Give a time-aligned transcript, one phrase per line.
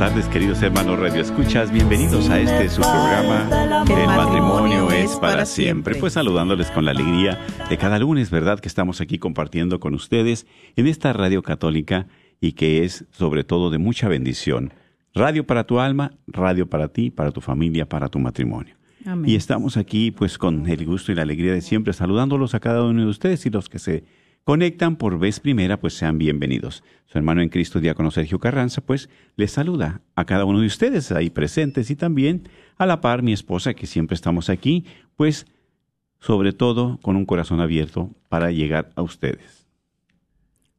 [0.00, 1.70] tardes, queridos hermanos Radio Escuchas.
[1.70, 5.94] Bienvenidos a este su programa El matrimonio es para siempre.
[5.94, 7.38] Pues saludándoles con la alegría
[7.68, 8.60] de cada lunes, ¿verdad?
[8.60, 12.06] Que estamos aquí compartiendo con ustedes en esta radio católica
[12.40, 14.72] y que es sobre todo de mucha bendición.
[15.12, 18.76] Radio para tu alma, radio para ti, para tu familia, para tu matrimonio.
[19.04, 19.28] Amén.
[19.28, 22.84] Y estamos aquí pues con el gusto y la alegría de siempre saludándolos a cada
[22.84, 24.04] uno de ustedes y los que se
[24.50, 26.82] conectan por vez primera pues sean bienvenidos.
[27.06, 31.12] Su hermano en Cristo, diácono Sergio Carranza, pues les saluda a cada uno de ustedes
[31.12, 35.46] ahí presentes y también a la par mi esposa que siempre estamos aquí pues
[36.18, 39.68] sobre todo con un corazón abierto para llegar a ustedes.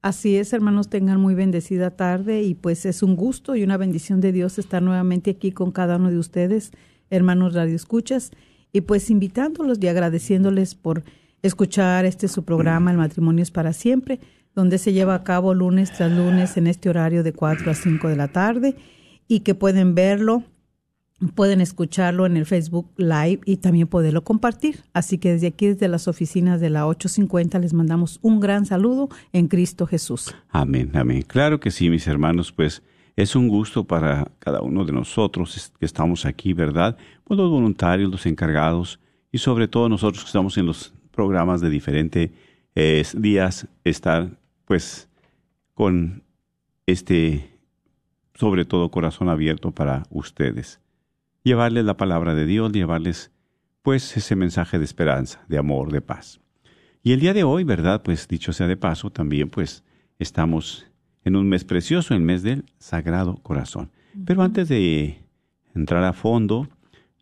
[0.01, 4.19] Así es, hermanos, tengan muy bendecida tarde y pues es un gusto y una bendición
[4.19, 6.73] de Dios estar nuevamente aquí con cada uno de ustedes,
[7.09, 8.31] hermanos Radio Escuchas,
[8.73, 11.05] y pues invitándolos y agradeciéndoles por
[11.41, 14.19] escuchar este su programa, El matrimonio es para siempre,
[14.55, 18.07] donde se lleva a cabo lunes tras lunes en este horario de 4 a 5
[18.07, 18.75] de la tarde
[19.27, 20.43] y que pueden verlo
[21.35, 24.83] pueden escucharlo en el Facebook Live y también poderlo compartir.
[24.93, 29.09] Así que desde aquí, desde las oficinas de la 850, les mandamos un gran saludo
[29.31, 30.33] en Cristo Jesús.
[30.49, 31.21] Amén, amén.
[31.21, 32.81] Claro que sí, mis hermanos, pues
[33.15, 36.97] es un gusto para cada uno de nosotros que estamos aquí, ¿verdad?
[37.23, 38.99] Pues los voluntarios, los encargados
[39.31, 42.31] y sobre todo nosotros que estamos en los programas de diferentes
[42.73, 44.31] eh, días, estar
[44.65, 45.07] pues
[45.75, 46.23] con
[46.87, 47.59] este,
[48.33, 50.79] sobre todo, corazón abierto para ustedes
[51.43, 53.29] llevarles la palabra de Dios, llevarles
[53.83, 56.41] pues ese mensaje de esperanza, de amor, de paz.
[57.03, 58.01] Y el día de hoy, ¿verdad?
[58.01, 59.83] Pues dicho sea de paso, también pues
[60.17, 60.87] estamos
[61.23, 63.91] en un mes precioso, el mes del Sagrado Corazón.
[64.25, 65.21] Pero antes de
[65.75, 66.67] entrar a fondo,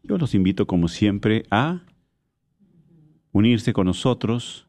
[0.04, 1.82] yo los invito como siempre a
[3.32, 4.68] unirse con nosotros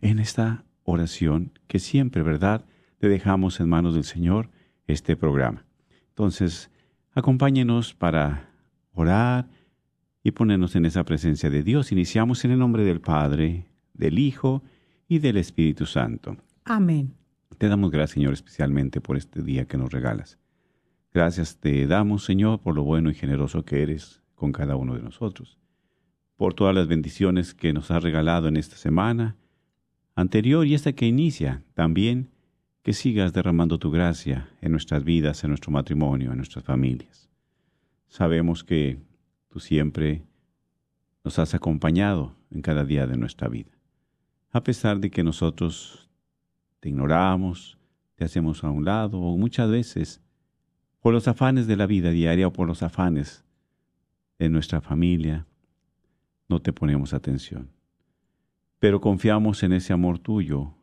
[0.00, 2.64] en esta oración que siempre, ¿verdad?
[3.00, 4.50] Le dejamos en manos del Señor
[4.86, 5.64] este programa.
[6.08, 6.70] Entonces,
[7.12, 8.50] acompáñenos para
[8.92, 9.48] orar
[10.22, 11.92] y ponernos en esa presencia de Dios.
[11.92, 14.62] Iniciamos en el nombre del Padre, del Hijo
[15.08, 16.36] y del Espíritu Santo.
[16.64, 17.14] Amén.
[17.58, 20.38] Te damos gracias, Señor, especialmente por este día que nos regalas.
[21.12, 25.02] Gracias te damos, Señor, por lo bueno y generoso que eres con cada uno de
[25.02, 25.58] nosotros,
[26.40, 29.36] por todas las bendiciones que nos has regalado en esta semana
[30.14, 32.30] anterior y esta que inicia, también
[32.82, 37.28] que sigas derramando tu gracia en nuestras vidas, en nuestro matrimonio, en nuestras familias.
[38.08, 38.98] Sabemos que
[39.50, 40.24] tú siempre
[41.24, 43.72] nos has acompañado en cada día de nuestra vida.
[44.50, 46.08] A pesar de que nosotros
[46.80, 47.76] te ignoramos,
[48.14, 50.22] te hacemos a un lado o muchas veces
[51.00, 53.44] por los afanes de la vida diaria o por los afanes
[54.38, 55.46] de nuestra familia,
[56.50, 57.70] no te ponemos atención.
[58.80, 60.74] Pero confiamos en ese amor tuyo,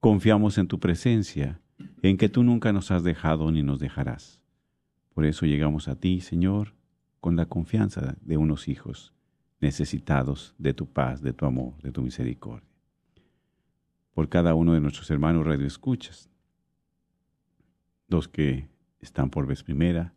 [0.00, 1.60] confiamos en tu presencia,
[2.02, 4.40] en que tú nunca nos has dejado ni nos dejarás.
[5.14, 6.74] Por eso llegamos a ti, Señor,
[7.20, 9.14] con la confianza de unos hijos
[9.60, 12.68] necesitados de tu paz, de tu amor, de tu misericordia.
[14.14, 16.28] Por cada uno de nuestros hermanos radioescuchas,
[18.08, 18.68] los que
[19.00, 20.12] están por vez primera,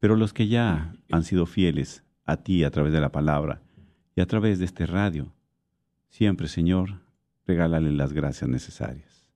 [0.00, 3.62] pero los que ya han sido fieles a ti a través de la palabra
[4.20, 5.32] y a través de este radio,
[6.10, 7.00] siempre, Señor,
[7.46, 9.26] regálale las gracias necesarias.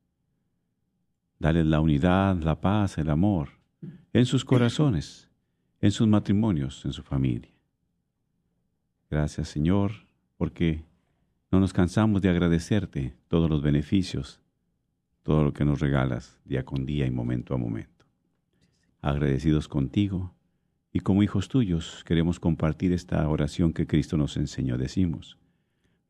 [1.38, 3.48] Dale la unidad, la paz, el amor,
[4.12, 5.30] en sus corazones,
[5.80, 7.50] en sus matrimonios, en su familia.
[9.08, 9.92] Gracias Señor,
[10.36, 10.84] porque
[11.50, 14.42] no nos cansamos de agradecerte todos los beneficios,
[15.22, 18.04] todo lo que nos regalas día con día y momento a momento.
[19.00, 20.34] Agradecidos contigo
[20.94, 24.78] y como hijos tuyos queremos compartir esta oración que Cristo nos enseñó.
[24.78, 25.36] Decimos,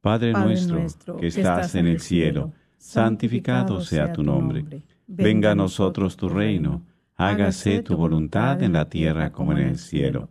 [0.00, 4.64] Padre, Padre nuestro, nuestro, que estás en el cielo, santificado sea tu nombre.
[5.08, 6.82] Venga a nosotros tu reino
[7.16, 10.28] hágase tu voluntad en la tierra como en el cielo.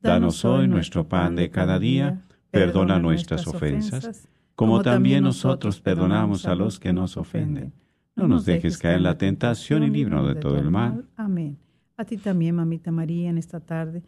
[0.00, 6.54] Danos hoy nuestro pan de cada día, perdona nuestras ofensas, como también nosotros perdonamos a
[6.54, 7.72] los que nos ofenden.
[8.14, 11.04] No nos dejes caer en la tentación y líbranos de todo el mal.
[11.16, 11.58] Amén.
[11.96, 14.02] A ti también, mamita María, en esta tarde.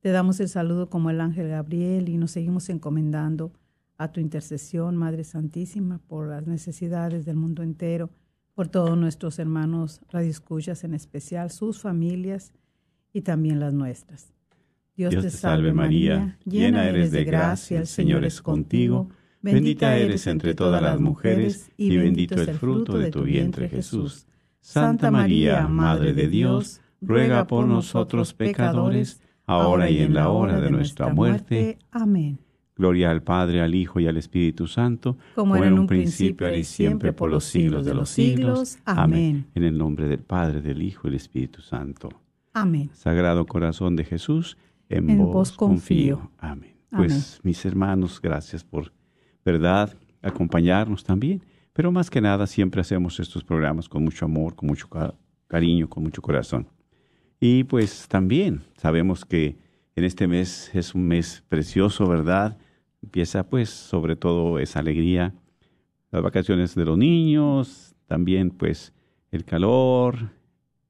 [0.00, 3.52] Te damos el saludo como el ángel Gabriel y nos seguimos encomendando
[3.96, 8.10] a tu intercesión, Madre Santísima, por las necesidades del mundo entero
[8.58, 12.52] por todos nuestros hermanos radioescuchas, en especial sus familias
[13.12, 14.32] y también las nuestras.
[14.96, 19.10] Dios, te salve María, llena eres de gracia, el Señor es contigo,
[19.42, 24.26] bendita eres entre todas las mujeres y bendito el fruto de tu vientre Jesús.
[24.60, 30.70] Santa María, Madre de Dios, ruega por nosotros pecadores, ahora y en la hora de
[30.70, 31.78] nuestra muerte.
[31.90, 32.38] Amén.
[32.76, 36.58] Gloria al Padre, al Hijo y al Espíritu Santo, Como era en un principio, ahora
[36.58, 38.78] y siempre, por los siglos de los siglos.
[38.84, 39.46] Amén.
[39.56, 42.08] En el nombre del Padre, del Hijo y del Espíritu Santo.
[42.54, 42.90] Amén.
[42.92, 44.56] Sagrado Corazón de Jesús,
[44.88, 46.18] en, En vos, confío.
[46.18, 46.30] confío.
[46.38, 46.76] Amén.
[46.90, 47.06] Amén.
[47.08, 48.92] Pues mis hermanos, gracias por,
[49.44, 51.42] verdad, acompañarnos también.
[51.72, 55.14] Pero más que nada, siempre hacemos estos programas con mucho amor, con mucho ca-
[55.48, 56.66] cariño, con mucho corazón.
[57.40, 59.56] Y pues también sabemos que
[59.94, 62.58] en este mes es un mes precioso, ¿verdad?
[63.02, 65.34] Empieza pues sobre todo esa alegría,
[66.10, 68.92] las vacaciones de los niños, también pues
[69.30, 70.30] el calor,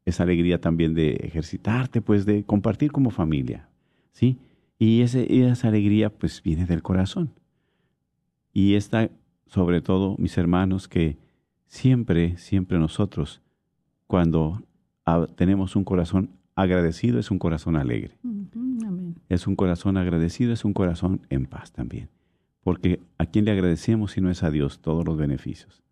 [0.05, 3.69] esa alegría también de ejercitarte, pues de compartir como familia,
[4.13, 4.39] ¿sí?
[4.79, 7.31] Y esa alegría pues viene del corazón.
[8.53, 9.11] Y esta,
[9.47, 11.19] sobre todo, mis hermanos, que
[11.67, 13.43] siempre, siempre nosotros,
[14.07, 14.63] cuando
[15.37, 18.19] tenemos un corazón agradecido, es un corazón alegre.
[18.25, 19.15] Amén.
[19.29, 22.09] Es un corazón agradecido, es un corazón en paz también.
[22.63, 25.83] Porque a quién le agradecemos si no es a Dios todos los beneficios,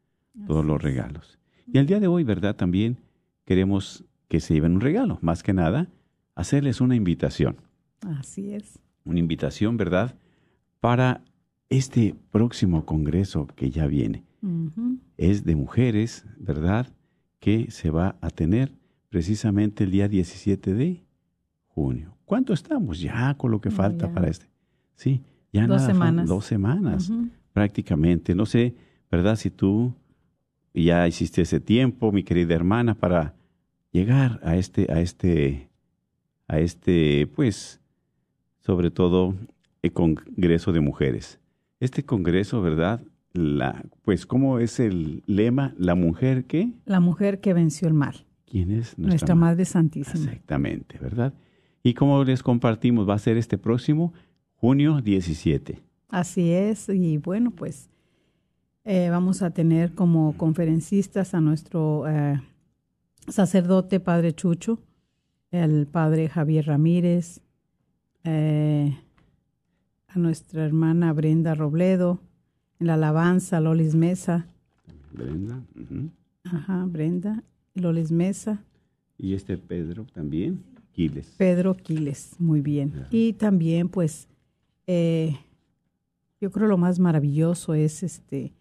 [0.47, 1.39] todos los regalos.
[1.73, 2.57] Y el día de hoy, ¿verdad?
[2.57, 2.99] También
[3.45, 5.19] queremos que se lleven un regalo.
[5.23, 5.89] Más que nada,
[6.35, 7.57] hacerles una invitación.
[8.01, 8.79] Así es.
[9.05, 10.17] Una invitación, ¿verdad?
[10.81, 11.23] Para
[11.69, 14.25] este próximo congreso que ya viene.
[15.17, 16.93] Es de mujeres, ¿verdad?
[17.41, 18.73] Que se va a tener
[19.17, 21.03] precisamente el día 17 de
[21.69, 22.19] junio.
[22.27, 24.13] ¿Cuánto estamos ya con lo que falta ya.
[24.13, 24.51] para este?
[24.95, 25.23] Sí,
[25.55, 26.29] ya Dos nada, semanas.
[26.29, 27.11] dos semanas
[27.55, 28.35] prácticamente.
[28.35, 28.75] No sé,
[29.11, 29.37] ¿verdad?
[29.37, 29.95] Si tú
[30.75, 33.35] ya hiciste ese tiempo, mi querida hermana, para
[33.91, 35.71] llegar a este, a este,
[36.47, 37.81] a este, pues,
[38.61, 39.35] sobre todo,
[39.81, 41.41] el Congreso de Mujeres.
[41.81, 43.01] Este Congreso, ¿verdad?
[43.33, 45.73] La, pues, ¿cómo es el lema?
[45.79, 48.26] La mujer que, La mujer que venció el mal.
[48.47, 48.97] ¿Quién es?
[48.99, 50.25] Nuestra, ma- Madre Santísima.
[50.25, 51.35] Exactamente, ¿verdad?
[51.83, 54.13] Y como les compartimos, va a ser este próximo
[54.55, 55.83] junio 17.
[56.09, 57.91] Así es, y bueno, pues
[58.85, 62.41] eh, vamos a tener como conferencistas a nuestro eh,
[63.29, 64.81] sacerdote Padre Chucho,
[65.51, 67.41] el Padre Javier Ramírez,
[68.25, 68.97] eh,
[70.09, 72.21] a nuestra hermana Brenda Robledo,
[72.79, 74.47] en la alabanza Lolis Mesa,
[75.13, 75.63] Brenda.
[76.45, 77.43] ajá, Brenda,
[77.77, 78.65] Lolis Mesa,
[79.19, 81.35] Y este Pedro también, Quiles.
[81.37, 83.07] Pedro Quiles, muy bien.
[83.11, 84.29] Y también, pues,
[84.87, 85.37] eh,
[86.41, 88.53] yo creo lo más maravilloso es este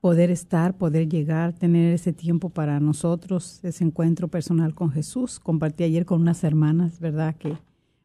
[0.00, 5.40] poder estar, poder llegar, tener ese tiempo para nosotros, ese encuentro personal con Jesús.
[5.40, 7.34] Compartí ayer con unas hermanas, ¿verdad?
[7.36, 7.56] Que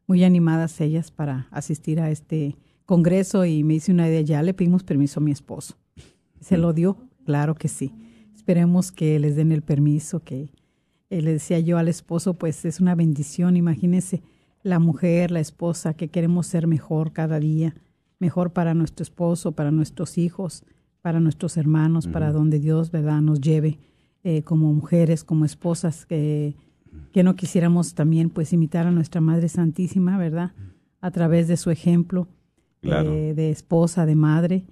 [0.08, 4.54] muy animadas ellas para asistir a este congreso y me hice una idea, ya le
[4.54, 5.76] pedimos permiso a mi esposo.
[6.40, 6.98] ¿Se lo dio?
[7.26, 7.92] Claro que sí.
[8.50, 10.50] Esperemos que les den el permiso, que
[11.12, 14.24] eh, le decía yo al esposo, pues es una bendición, imagínense
[14.64, 17.76] la mujer, la esposa, que queremos ser mejor cada día,
[18.18, 20.64] mejor para nuestro esposo, para nuestros hijos,
[21.04, 23.78] para nuestros hermanos, para donde Dios, ¿verdad?, nos lleve
[24.24, 26.56] eh, como mujeres, como esposas, que,
[27.14, 30.54] que no quisiéramos también pues imitar a nuestra Madre Santísima, ¿verdad?,
[31.02, 32.28] a través de su ejemplo
[32.82, 33.14] Claro.
[33.14, 34.64] eh, de esposa, de madre.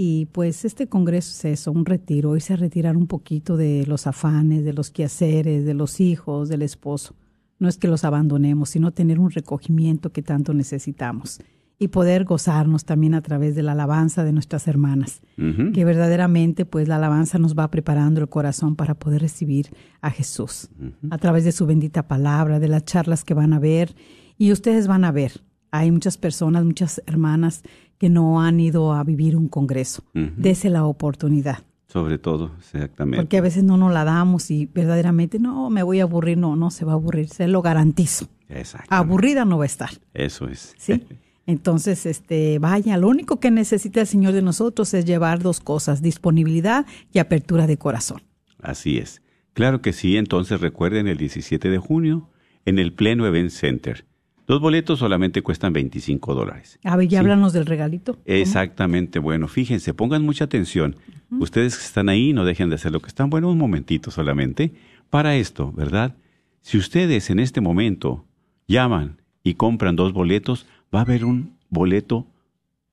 [0.00, 4.06] Y pues este congreso es eso, un retiro, irse a retirar un poquito de los
[4.06, 7.16] afanes, de los quehaceres, de los hijos, del esposo.
[7.58, 11.40] No es que los abandonemos, sino tener un recogimiento que tanto necesitamos
[11.80, 16.86] y poder gozarnos también a través de la alabanza de nuestras hermanas, que verdaderamente pues
[16.86, 20.68] la alabanza nos va preparando el corazón para poder recibir a Jesús
[21.10, 23.96] a través de su bendita palabra, de las charlas que van a ver
[24.36, 25.42] y ustedes van a ver.
[25.70, 27.62] Hay muchas personas, muchas hermanas
[27.98, 30.04] que no han ido a vivir un congreso.
[30.14, 30.30] Ujú.
[30.36, 31.64] Dese la oportunidad.
[31.88, 33.16] Sobre todo, exactamente.
[33.16, 36.36] Porque a veces no nos la damos y verdaderamente no, me voy a aburrir.
[36.36, 38.26] No, no se va a aburrir, se lo garantizo.
[38.48, 38.94] Exactamente.
[38.94, 39.90] Aburrida no va a estar.
[40.12, 40.74] Eso es.
[40.78, 41.02] ¿sí?
[41.46, 46.02] Entonces, este, vaya, lo único que necesita el Señor de nosotros es llevar dos cosas,
[46.02, 48.22] disponibilidad y apertura de corazón.
[48.60, 49.22] Así es.
[49.54, 52.28] Claro que sí, entonces recuerden el 17 de junio
[52.66, 54.04] en el Pleno Event Center.
[54.48, 56.78] Los boletos solamente cuestan 25 dólares.
[56.82, 57.24] A ver, ya Sí.
[57.24, 58.14] háblanos del regalito.
[58.14, 58.24] ¿Cómo?
[58.24, 60.96] Exactamente, bueno, fíjense, pongan mucha atención.
[61.30, 63.28] Ustedes que están ahí, no dejen de hacer lo que están.
[63.28, 64.72] Bueno, un momentito solamente.
[65.10, 66.16] Para esto, ¿verdad?
[66.62, 68.24] Si ustedes en este momento
[68.66, 72.26] llaman y compran dos boletos, va a haber un boleto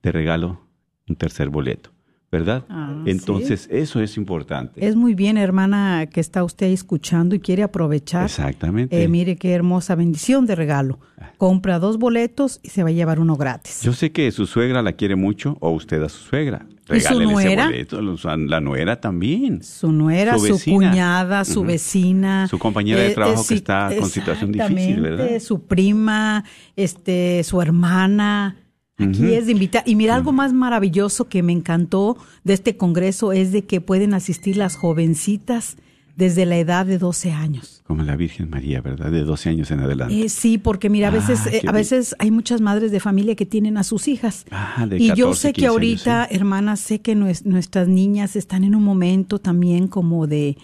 [0.04, 0.62] de regalo,
[1.08, 1.92] un tercer boleto.
[2.36, 2.66] ¿Verdad?
[2.70, 4.86] Ah, Entonces, eso es importante.
[4.86, 8.26] Es muy bien, hermana, que está usted escuchando y quiere aprovechar.
[8.26, 9.02] Exactamente.
[9.02, 11.00] Eh, mire qué hermosa bendición de regalo.
[11.38, 13.82] Compra dos boletos y se va a llevar uno gratis.
[13.84, 16.66] Yo sé que su suegra la quiere mucho o usted a su suegra.
[16.94, 17.66] ¿Y su Regálele ese nuera?
[17.66, 18.02] boleto,
[18.38, 19.64] la nuera también.
[19.64, 24.10] su nuera, Su su, cuñada, su vecina, Su compañera de trabajo que sí, está con
[24.10, 25.40] situación difícil, ¿verdad?
[25.40, 26.44] Su prima,
[26.76, 28.58] este, su hermana.
[28.98, 29.84] Aquí es de invitar.
[29.86, 34.14] Y mira, algo más maravilloso que me encantó de este congreso es de que pueden
[34.14, 35.78] asistir las jovencitas
[36.16, 37.84] desde la edad de 12 años.
[37.86, 39.12] Como la Virgen María, ¿verdad?
[39.12, 40.22] De 12 años en adelante.
[40.26, 43.02] Eh, sí, porque mira, a veces, Ah, eh, qué a veces hay muchas madres de
[43.02, 44.46] familia que tienen a sus hijas.
[44.50, 46.36] Ah, de y yo 14, sé que 15 años, ahorita, sí.
[46.38, 50.58] hermanas, sé que nues- nuestras niñas están en un momento también como de...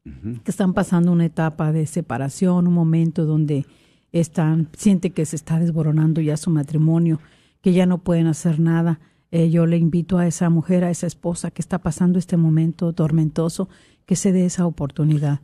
[0.03, 3.65] que están pasando una etapa de separación, un momento donde
[4.11, 7.19] están, siente que se está desboronando ya su matrimonio,
[7.61, 8.99] que ya no pueden hacer nada.
[9.31, 12.93] Eh, yo le invito a esa mujer, a esa esposa que está pasando este momento
[12.93, 13.69] tormentoso,
[14.05, 15.41] que se dé esa oportunidad.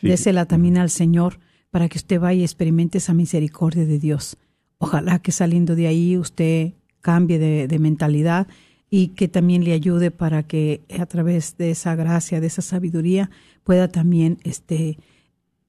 [0.00, 0.08] Sí.
[0.08, 4.36] Désela también al Señor para que usted vaya y experimente esa misericordia de Dios.
[4.78, 8.46] Ojalá que saliendo de ahí usted cambie de, de mentalidad
[8.90, 13.30] y que también le ayude para que a través de esa gracia, de esa sabiduría,
[13.64, 14.98] pueda también este,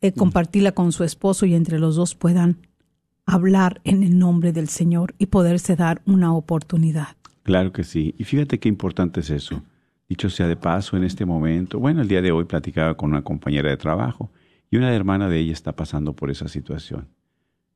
[0.02, 2.58] eh, compartirla con su esposo y entre los dos puedan
[3.26, 7.18] hablar en el nombre del Señor y poderse dar una oportunidad.
[7.46, 8.16] Claro que sí.
[8.18, 9.62] Y fíjate qué importante es eso.
[10.10, 13.22] Dicho sea de paso, en este momento, bueno, el día de hoy platicaba con una
[13.22, 14.32] compañera de trabajo
[14.72, 17.08] y una hermana de ella está pasando por esa situación.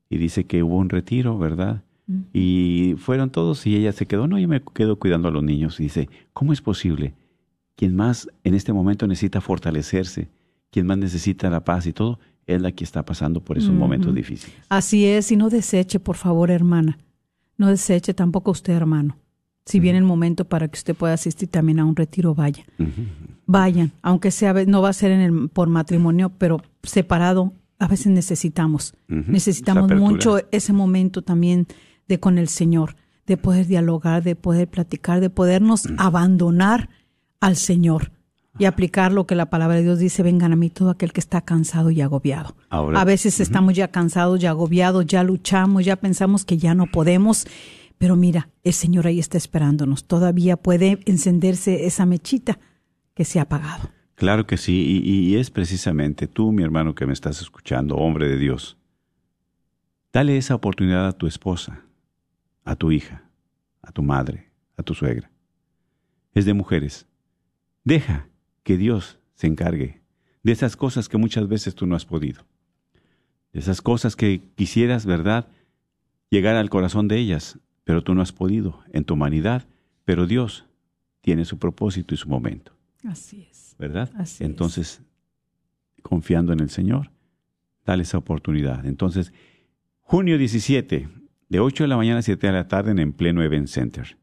[0.08, 1.84] Y dice que hubo un retiro, ¿verdad?
[2.32, 5.78] Y fueron todos y ella se quedó, no, yo me quedo cuidando a los niños.
[5.78, 7.14] Y dice, ¿cómo es posible?
[7.76, 10.28] Quien más en este momento necesita fortalecerse,
[10.72, 14.12] quien más necesita la paz y todo, es la que está pasando por esos momentos
[14.12, 14.56] difíciles.
[14.68, 16.98] Así es, y no deseche, por favor, hermana.
[17.56, 19.16] No deseche tampoco usted, hermano.
[19.70, 22.64] Si viene el momento para que usted pueda asistir también a un retiro, vaya.
[23.46, 28.08] Vayan, aunque sea, no va a ser en el, por matrimonio, pero separado, a veces
[28.08, 28.94] necesitamos.
[29.08, 31.66] Necesitamos esa mucho ese momento también
[32.06, 36.90] de con el Señor, de poder dialogar, de poder platicar, de podernos abandonar
[37.40, 38.12] al Señor
[38.58, 41.20] y aplicar lo que la palabra de Dios dice, vengan a mí todo aquel que
[41.20, 42.54] está cansado y agobiado.
[42.68, 46.86] Ahora- a veces estamos ya cansados, ya agobiados, ya luchamos, ya pensamos que ya no
[46.86, 47.46] podemos,
[48.00, 50.06] pero mira, el Señor ahí está esperándonos.
[50.06, 52.58] Todavía puede encenderse esa mechita
[53.12, 53.90] que se ha apagado.
[54.14, 58.26] Claro que sí, y, y es precisamente tú, mi hermano, que me estás escuchando, hombre
[58.26, 58.78] de Dios.
[60.14, 61.84] Dale esa oportunidad a tu esposa,
[62.64, 63.28] a tu hija,
[63.82, 65.30] a tu madre, a tu suegra.
[66.32, 67.06] es de mujeres.
[67.84, 68.28] Deja
[68.62, 70.00] que Dios se encargue
[70.42, 72.46] de esas cosas que muchas veces tú no has podido.
[73.52, 75.48] De esas cosas que quisieras, ¿verdad?,
[76.30, 77.58] llegar al corazón de ellas,
[77.90, 79.66] pero tú no has podido en tu humanidad,
[80.04, 80.64] pero Dios
[81.22, 82.72] tiene su propósito y su momento.
[83.02, 83.74] Así es.
[83.80, 84.12] ¿Verdad?
[84.14, 85.02] Así Entonces,
[86.00, 87.10] confiando en el Señor,
[87.84, 88.86] dale esa oportunidad.
[88.86, 89.32] Entonces,
[90.02, 91.08] junio 17,
[91.48, 94.16] de 8 de la mañana a 7 de la tarde en el pleno Event Center.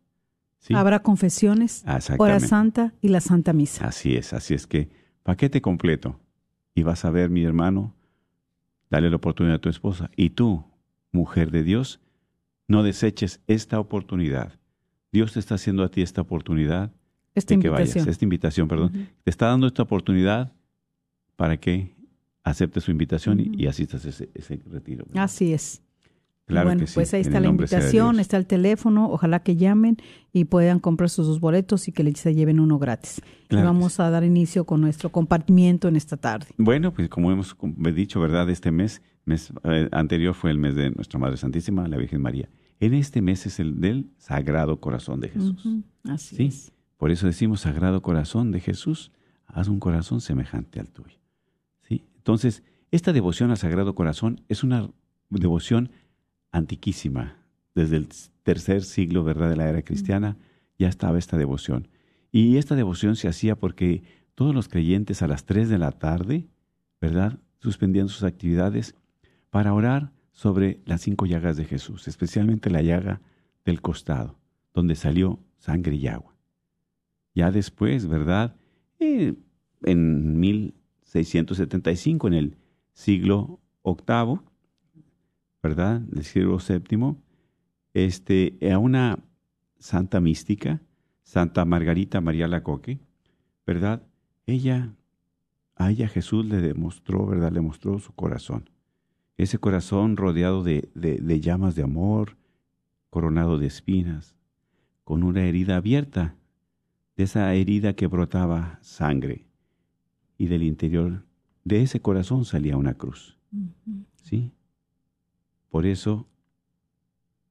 [0.59, 0.73] ¿Sí?
[0.73, 1.83] Habrá confesiones,
[2.17, 3.85] hora santa y la Santa Misa.
[3.85, 4.91] Así es, así es que
[5.23, 6.21] paquete completo.
[6.73, 7.97] Y vas a ver, mi hermano,
[8.89, 10.09] dale la oportunidad a tu esposa.
[10.15, 10.63] Y tú,
[11.11, 11.99] mujer de Dios,
[12.67, 14.53] no deseches esta oportunidad.
[15.11, 16.91] Dios te está haciendo a ti esta oportunidad
[17.33, 18.09] Esta de que vayas, invitación.
[18.11, 18.91] esta invitación, perdón.
[19.23, 20.51] Te está dando esta oportunidad
[21.35, 21.95] para que
[22.43, 25.05] aceptes su invitación y- asistas a ese, ese retiro.
[25.07, 25.23] ¿verdad?
[25.23, 25.81] Así es.
[26.45, 29.97] Claro bueno, que sí, pues ahí está la invitación, está el teléfono, ojalá que llamen
[30.31, 33.21] y puedan comprar sus dos boletos y que les se lleven uno gratis.
[33.49, 36.45] Claro y vamos a dar inicio con nuestro compartimiento en esta tarde.
[36.57, 37.53] Bueno, pues como hemos
[37.93, 38.49] dicho, ¿verdad?
[38.49, 42.47] Este mes, mes eh, anterior fue el mes de Nuestra Madre Santísima, la Virgen María.
[42.79, 45.67] En este mes es el del Sagrado Corazón de Jesús.
[46.03, 46.45] Así Sí.
[46.45, 46.71] es.
[46.97, 49.11] Por eso decimos Sagrado Corazón de Jesús,
[49.45, 51.17] haz un corazón semejante al tuyo.
[51.81, 52.03] ¿Sí?
[52.17, 54.89] Entonces, esta devoción al Sagrado Corazón es una
[55.29, 55.91] devoción
[56.51, 57.35] antiquísima.
[57.75, 58.07] Desde el
[58.43, 60.37] tercer siglo, ¿verdad?, de la era cristiana,
[60.79, 61.87] ya estaba esta devoción.
[62.31, 64.03] Y esta devoción se hacía porque
[64.35, 66.47] todos los creyentes a las 3 de la tarde,
[67.01, 68.95] ¿verdad?, suspendían sus actividades
[69.49, 73.21] para orar sobre las cinco llagas de Jesús, especialmente la llaga
[73.65, 74.37] del costado,
[74.71, 76.35] donde salió sangre y agua.
[77.33, 78.55] Ya después, ¿verdad?
[78.99, 79.33] Eh,
[79.81, 82.57] en 1675, en el
[82.93, 84.41] siglo VIII,
[85.63, 86.01] ¿verdad?
[86.01, 87.15] Del siglo VII,
[87.95, 89.17] este, a una
[89.79, 90.83] santa mística,
[91.23, 92.99] Santa Margarita María Lacoque,
[93.65, 94.03] ¿verdad?
[94.45, 94.93] Ella,
[95.75, 97.51] a ella Jesús le demostró, ¿verdad?
[97.51, 98.69] Le mostró su corazón.
[99.37, 102.37] Ese corazón rodeado de, de- de llamas de amor,
[103.09, 104.35] coronado de espinas,
[105.03, 106.35] con una herida abierta,
[107.15, 109.45] de esa herida que brotaba sangre,
[110.37, 111.23] y del interior
[111.63, 113.37] de ese corazón salía una cruz.
[114.23, 114.51] ¿Sí?
[115.69, 116.27] Por eso,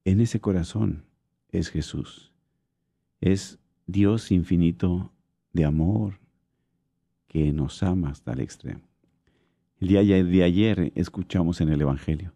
[0.05, 1.05] en ese corazón
[1.51, 2.33] es Jesús.
[3.21, 5.13] Es Dios infinito
[5.53, 6.19] de amor
[7.29, 8.83] que nos ama hasta el extremo.
[9.81, 12.33] El día de ayer escuchamos en el Evangelio,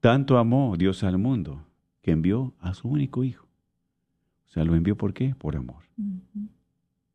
[0.00, 1.64] tanto amó Dios al mundo
[2.02, 3.46] que envió a su único Hijo.
[4.46, 5.34] O sea, lo envió ¿por qué?
[5.34, 5.82] Por amor.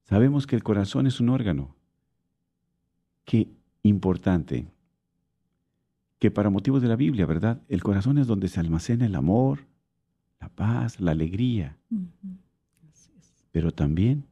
[0.03, 1.73] Sabemos que el corazón es un órgano.
[3.23, 3.47] Qué
[3.83, 4.67] importante
[6.19, 7.61] que para motivos de la Biblia, ¿verdad?
[7.69, 9.59] El corazón es donde se almacena el amor,
[10.39, 12.05] la paz, la alegría, Ujú.
[12.91, 13.45] Así es.
[13.51, 14.25] pero también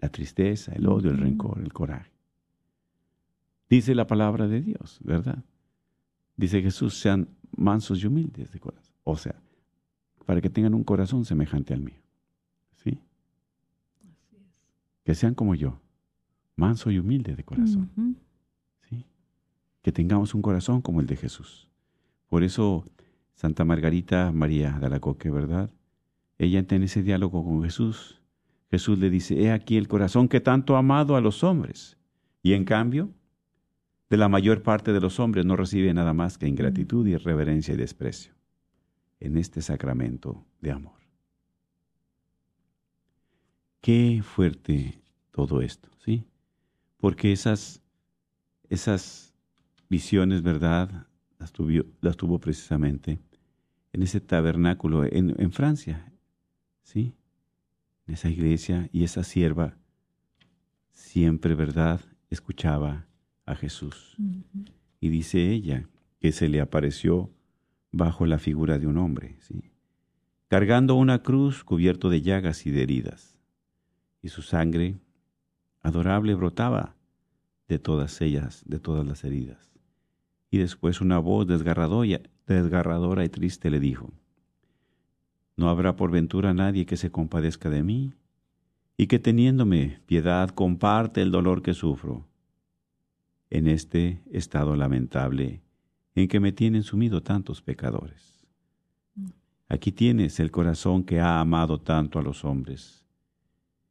[0.00, 2.09] la tristeza, el odio, el rencor, el coraje.
[3.70, 5.44] Dice la palabra de Dios, ¿verdad?
[6.36, 8.92] Dice Jesús, sean mansos y humildes de corazón.
[9.04, 9.40] O sea,
[10.26, 12.00] para que tengan un corazón semejante al mío.
[12.74, 12.98] ¿Sí?
[14.00, 14.42] Así es.
[15.04, 15.80] Que sean como yo,
[16.56, 17.90] manso y humilde de corazón.
[18.88, 19.06] ¿sí?
[19.82, 21.68] Que tengamos un corazón como el de Jesús.
[22.28, 22.84] Por eso
[23.36, 25.70] Santa Margarita María de Alacoque, ¿verdad?
[26.38, 28.20] Ella en ese diálogo con Jesús,
[28.70, 31.96] Jesús le dice, he aquí el corazón que tanto ha amado a los hombres.
[32.42, 33.10] Y en cambio,
[34.10, 37.76] de la mayor parte de los hombres no recibe nada más que ingratitud, irreverencia y
[37.76, 38.34] desprecio
[39.20, 40.98] en este sacramento de amor.
[43.80, 46.24] Qué fuerte todo esto, ¿sí?
[46.98, 47.80] Porque esas,
[48.68, 49.32] esas
[49.88, 51.06] visiones, ¿verdad?
[51.38, 53.20] Las tuvo, las tuvo precisamente
[53.92, 56.12] en ese tabernáculo en, en Francia,
[56.82, 57.14] ¿sí?
[58.06, 59.76] En esa iglesia y esa sierva
[60.90, 62.00] siempre, ¿verdad?
[62.28, 63.06] Escuchaba
[63.50, 64.16] a Jesús.
[65.00, 65.88] Y dice ella
[66.20, 67.30] que se le apareció
[67.92, 69.70] bajo la figura de un hombre, ¿sí?
[70.48, 73.38] cargando una cruz cubierto de llagas y de heridas.
[74.22, 74.98] Y su sangre
[75.80, 76.96] adorable brotaba
[77.68, 79.72] de todas ellas, de todas las heridas.
[80.50, 84.12] Y después una voz desgarradora, desgarradora y triste le dijo,
[85.56, 88.14] ¿No habrá por ventura nadie que se compadezca de mí?
[88.96, 92.29] Y que teniéndome piedad comparte el dolor que sufro
[93.50, 95.62] en este estado lamentable
[96.14, 98.46] en que me tienen sumido tantos pecadores.
[99.68, 103.04] Aquí tienes el corazón que ha amado tanto a los hombres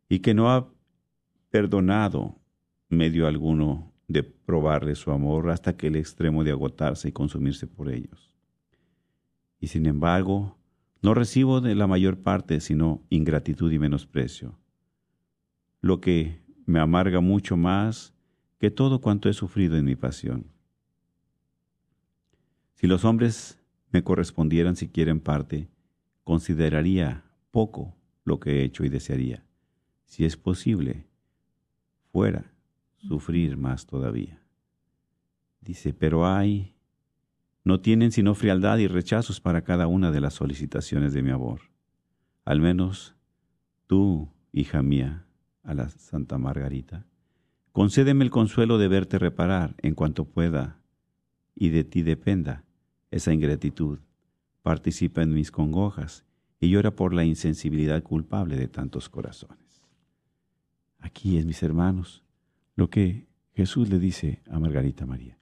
[0.10, 0.70] y que no ha
[1.50, 2.36] perdonado
[2.90, 7.90] medio alguno de probarle su amor hasta que el extremo de agotarse y consumirse por
[7.90, 8.36] ellos.
[9.60, 10.58] Y sin embargo,
[11.02, 14.58] no recibo de la mayor parte sino ingratitud y menosprecio,
[15.82, 18.14] lo que me amarga mucho más
[18.60, 20.46] que todo cuanto he sufrido en mi pasión.
[22.76, 23.60] Si los hombres
[23.92, 25.70] me correspondieran siquiera en parte,
[26.24, 29.44] consideraría poco lo que he hecho y desearía,
[30.06, 31.08] si es posible,
[32.12, 32.54] fuera
[32.98, 34.42] sufrir más todavía.
[35.62, 36.76] Dice, pero hay,
[37.64, 41.62] no tienen sino frialdad y rechazos para cada una de las solicitaciones de mi amor.
[42.46, 43.16] Al menos
[43.88, 45.26] tú, hija mía,
[45.64, 47.06] a la Santa Margarita,
[47.80, 50.82] concédeme el consuelo de verte reparar en cuanto pueda
[51.56, 52.66] y de ti dependa
[53.10, 54.00] esa ingratitud.
[54.64, 56.26] Participa en mis congojas
[56.60, 59.82] y llora por la insensibilidad culpable de tantos corazones.
[61.00, 62.22] Aquí es, mis hermanos,
[62.76, 65.38] lo que Jesús le dice a Margarita María.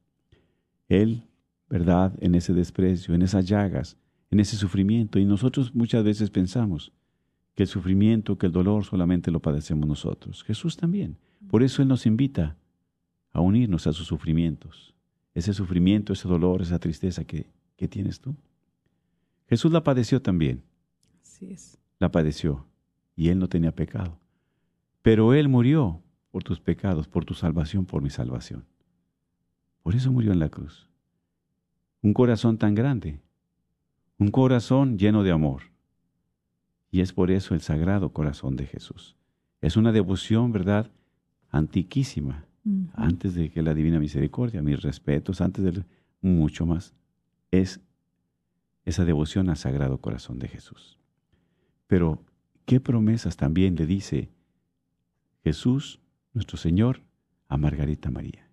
[0.89, 1.23] Él,
[1.67, 3.97] ¿verdad?, en ese desprecio, en esas llagas,
[4.29, 6.93] en ese sufrimiento, y nosotros muchas veces pensamos
[7.55, 10.43] que el sufrimiento, que el dolor solamente lo padecemos nosotros.
[10.43, 11.17] Jesús también.
[11.49, 12.57] Por eso Él nos invita
[13.31, 14.93] a unirnos a sus sufrimientos.
[15.33, 18.35] Ese sufrimiento, ese dolor, esa tristeza que, que tienes tú.
[19.47, 20.63] Jesús la padeció también.
[21.21, 21.77] Así es.
[21.99, 22.65] La padeció
[23.15, 24.19] y Él no tenía pecado.
[25.01, 28.65] Pero Él murió por tus pecados, por tu salvación, por mi salvación.
[29.83, 30.89] Por eso murió en la cruz.
[32.01, 33.21] Un corazón tan grande,
[34.17, 35.63] un corazón lleno de amor.
[36.91, 39.15] Y es por eso el sagrado corazón de Jesús.
[39.61, 40.91] Es una devoción, ¿verdad?
[41.57, 42.45] Antiquísima,
[42.93, 45.83] antes de que la divina misericordia, mis respetos, antes de
[46.21, 46.93] mucho más,
[47.49, 47.79] es
[48.85, 50.99] esa devoción al sagrado corazón de Jesús.
[51.87, 52.23] Pero,
[52.65, 54.29] ¿qué promesas también le dice
[55.43, 55.99] Jesús,
[56.33, 57.01] nuestro Señor,
[57.47, 58.49] a Margarita María,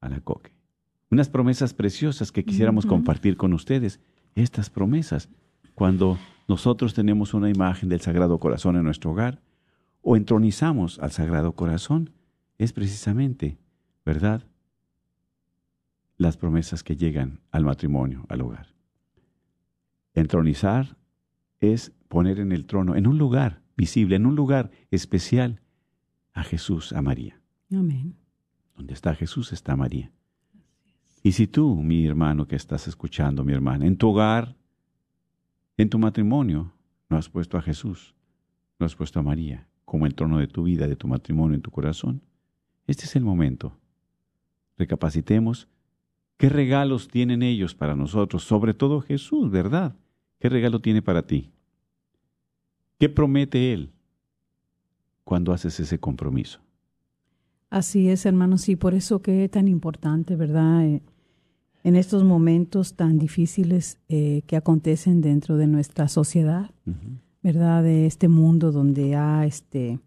[0.00, 0.50] a la coque?
[1.10, 4.00] Unas promesas preciosas que quisiéramos compartir con ustedes.
[4.34, 5.28] Estas promesas,
[5.74, 9.40] cuando nosotros tenemos una imagen del Sagrado Corazón en nuestro hogar
[10.10, 12.14] o entronizamos al Sagrado Corazón,
[12.56, 13.58] es precisamente,
[14.06, 14.42] ¿verdad?
[16.16, 18.68] Las promesas que llegan al matrimonio, al hogar.
[20.14, 20.96] Entronizar
[21.60, 25.60] es poner en el trono, en un lugar visible, en un lugar especial,
[26.32, 27.38] a Jesús, a María.
[27.70, 28.16] Amén.
[28.76, 30.10] Donde está Jesús está María.
[31.22, 34.56] Y si tú, mi hermano que estás escuchando, mi hermana, en tu hogar,
[35.76, 36.72] en tu matrimonio,
[37.10, 38.14] no has puesto a Jesús,
[38.78, 41.62] no has puesto a María como el trono de tu vida, de tu matrimonio, en
[41.62, 42.20] tu corazón,
[42.86, 43.72] este es el momento.
[44.76, 45.66] Recapacitemos
[46.36, 49.96] qué regalos tienen ellos para nosotros, sobre todo Jesús, ¿verdad?
[50.40, 51.50] ¿Qué regalo tiene para ti?
[52.98, 53.90] ¿Qué promete Él
[55.24, 56.60] cuando haces ese compromiso?
[57.70, 60.84] Así es, hermanos, sí, por eso que es tan importante, ¿verdad?
[60.84, 61.02] Eh,
[61.82, 66.72] en estos momentos tan difíciles eh, que acontecen dentro de nuestra sociedad,
[67.42, 67.82] ¿verdad?
[67.82, 70.00] De este mundo donde ha este,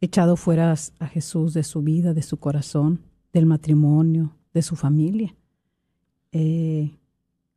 [0.00, 3.00] echado fuera a Jesús de su vida, de su corazón,
[3.32, 5.34] del matrimonio, de su familia.
[6.32, 6.92] Eh,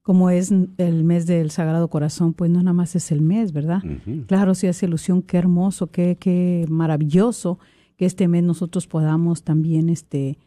[0.02, 3.82] como es el mes del Sagrado Corazón, pues no nada más es el mes, ¿verdad?
[4.28, 7.58] Claro, si hace ilusión, qué hermoso, qué, qué maravilloso
[7.95, 10.38] que este mes nosotros podamos también, este,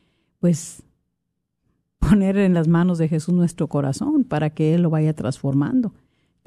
[0.41, 0.83] pues,
[1.99, 5.95] poner en las manos de Jesús nuestro corazón para que Él lo vaya transformando.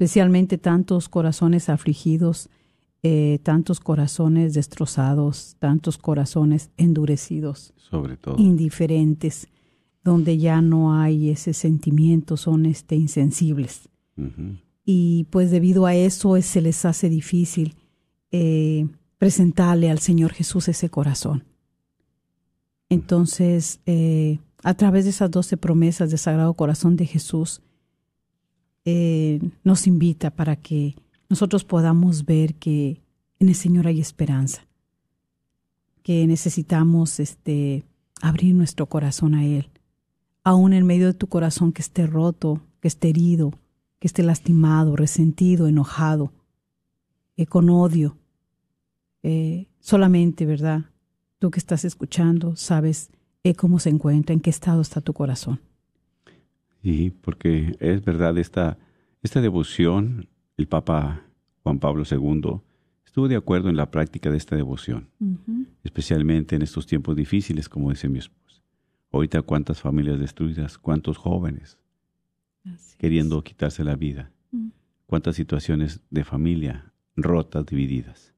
[0.00, 2.48] Especialmente tantos corazones afligidos,
[3.02, 9.48] eh, tantos corazones destrozados, tantos corazones endurecidos, sobre todo, indiferentes
[10.02, 13.90] donde ya no hay ese sentimiento, son este, insensibles.
[14.86, 17.74] Y pues debido a eso se les hace difícil
[18.30, 21.44] eh, presentarle al Señor Jesús ese corazón.
[22.88, 27.60] Entonces, eh, a través de esas doce promesas del Sagrado Corazón de Jesús,
[28.84, 30.96] eh, nos invita para que
[31.28, 33.00] nosotros podamos ver que
[33.38, 34.66] en el Señor hay esperanza,
[36.02, 37.84] que necesitamos este,
[38.20, 39.70] abrir nuestro corazón a Él
[40.44, 43.52] aún en medio de tu corazón que esté roto, que esté herido,
[43.98, 46.32] que esté lastimado, resentido, enojado,
[47.36, 48.16] eh, con odio.
[49.22, 50.86] Eh, solamente, ¿verdad?
[51.38, 53.10] Tú que estás escuchando, sabes
[53.44, 55.60] eh, cómo se encuentra, en qué estado está tu corazón.
[56.82, 58.78] Sí, porque es verdad, esta,
[59.22, 61.24] esta devoción, el Papa
[61.62, 62.60] Juan Pablo II
[63.04, 65.08] estuvo de acuerdo en la práctica de esta devoción,
[65.82, 68.40] especialmente en estos tiempos difíciles, como dice mi esposo
[69.12, 71.76] Ahorita cuántas familias destruidas, cuántos jóvenes
[72.98, 74.68] queriendo quitarse la vida, mm.
[75.06, 78.34] cuántas situaciones de familia rotas, divididas.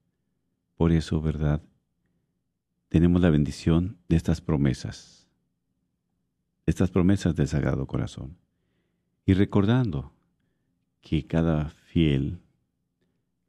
[0.76, 1.60] Por eso, ¿verdad?
[2.88, 5.21] Tenemos la bendición de estas promesas,
[6.66, 8.36] estas promesas del Sagrado Corazón.
[9.24, 10.12] Y recordando
[11.00, 12.40] que cada fiel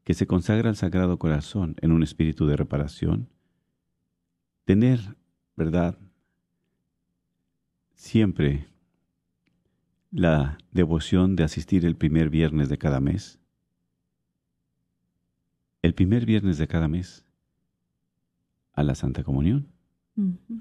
[0.03, 3.29] que se consagra al Sagrado Corazón en un espíritu de reparación,
[4.65, 4.99] tener,
[5.55, 5.97] ¿verdad?
[7.93, 8.67] Siempre
[10.11, 13.39] la devoción de asistir el primer viernes de cada mes.
[15.81, 17.25] El primer viernes de cada mes
[18.73, 19.71] a la Santa Comunión,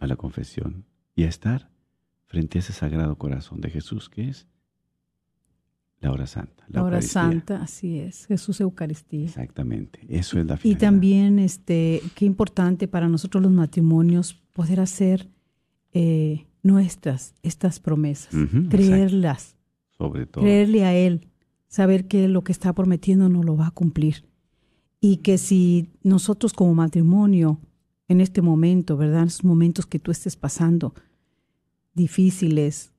[0.00, 0.84] a la confesión
[1.14, 1.71] y a estar
[2.33, 4.47] frente a ese sagrado corazón de Jesús que es
[6.01, 6.64] la hora santa.
[6.68, 7.23] La, La hora Eucaristía.
[7.23, 9.27] santa, así es, Jesús Eucaristía.
[9.27, 10.81] Exactamente, eso es la Y finalidad.
[10.81, 15.29] también, este, qué importante para nosotros los matrimonios poder hacer
[15.92, 18.35] eh, nuestras estas promesas,
[18.71, 19.57] creerlas,
[19.99, 20.42] sobre todo.
[20.42, 21.29] creerle a Él,
[21.68, 24.25] saber que lo que está prometiendo no lo va a cumplir.
[25.01, 27.61] Y que si nosotros como matrimonio,
[28.09, 29.21] en este momento, ¿verdad?
[29.23, 30.95] En esos momentos que tú estés pasando
[31.94, 32.92] difíciles,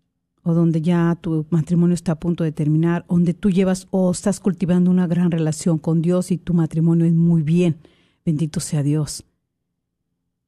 [0.43, 4.39] o donde ya tu matrimonio está a punto de terminar, donde tú llevas o estás
[4.39, 7.77] cultivando una gran relación con Dios y tu matrimonio es muy bien,
[8.25, 9.23] bendito sea Dios.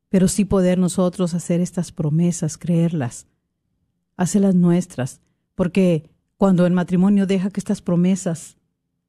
[0.10, 3.28] Pero sí poder nosotros hacer estas promesas, creerlas,
[4.18, 5.22] hacerlas nuestras,
[5.56, 8.58] porque cuando el matrimonio deja que estas promesas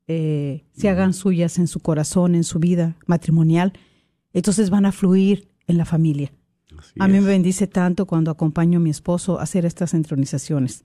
[0.06, 3.72] eh, se hagan suyas en su corazón, en su vida matrimonial,
[4.32, 6.32] entonces van a fluir en la familia.
[6.78, 7.22] Así A mí es.
[7.22, 10.84] me bendice tanto cuando acompaño a mi esposo a hacer estas entronizaciones.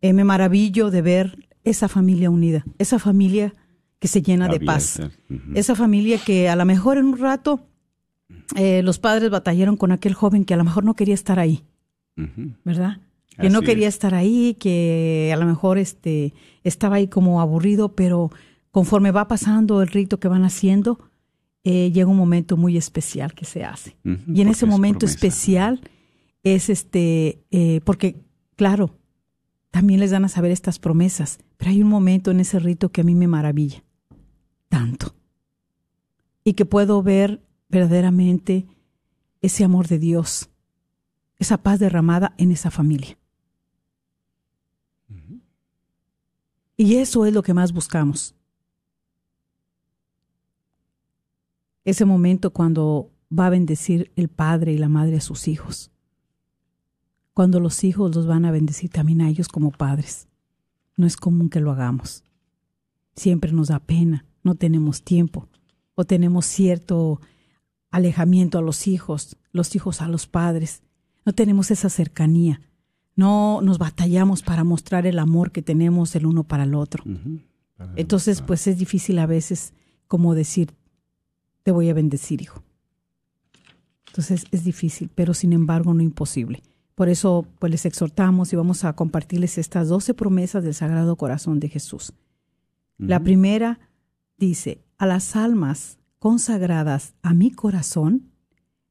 [0.00, 3.52] Eh, me maravillo de ver esa familia unida, esa familia
[3.98, 4.98] que se llena de paz,
[5.54, 7.66] esa familia que a lo mejor en un rato
[8.56, 11.64] eh, los padres batallaron con aquel joven que a lo mejor no quería estar ahí,
[12.16, 12.52] Ujú.
[12.64, 12.98] ¿verdad?
[13.38, 13.94] Que no quería es.
[13.94, 16.32] estar ahí, que a lo mejor este,
[16.64, 18.30] estaba ahí como aburrido, pero
[18.70, 20.98] conforme va pasando el rito que van haciendo,
[21.64, 23.96] eh, llega un momento muy especial que se hace.
[24.04, 25.80] Y en ese es momento especial
[26.42, 28.24] es este, eh, porque
[28.56, 28.98] claro,
[29.70, 33.02] también les dan a saber estas promesas, pero hay un momento en ese rito que
[33.02, 33.82] a mí me maravilla
[34.68, 35.14] tanto.
[36.44, 38.66] Y que puedo ver verdaderamente
[39.42, 40.50] ese amor de Dios,
[41.38, 43.18] esa paz derramada en esa familia.
[46.76, 48.34] Y eso es lo que más buscamos.
[51.90, 55.90] Ese momento cuando va a bendecir el padre y la madre a sus hijos.
[57.34, 60.28] Cuando los hijos los van a bendecir también a ellos como padres.
[60.96, 62.22] No es común que lo hagamos.
[63.16, 65.48] Siempre nos da pena, no tenemos tiempo
[65.96, 67.20] o tenemos cierto
[67.90, 70.84] alejamiento a los hijos, los hijos a los padres.
[71.24, 72.60] No tenemos esa cercanía.
[73.16, 77.02] No nos batallamos para mostrar el amor que tenemos el uno para el otro.
[77.96, 79.74] Entonces, pues es difícil a veces
[80.06, 80.76] como decir,
[81.62, 82.62] te voy a bendecir, hijo.
[84.08, 86.62] Entonces es difícil, pero sin embargo no imposible.
[86.94, 91.60] Por eso, pues les exhortamos y vamos a compartirles estas doce promesas del Sagrado Corazón
[91.60, 92.12] de Jesús.
[92.98, 93.80] La primera
[94.36, 98.30] dice, a las almas consagradas a mi corazón,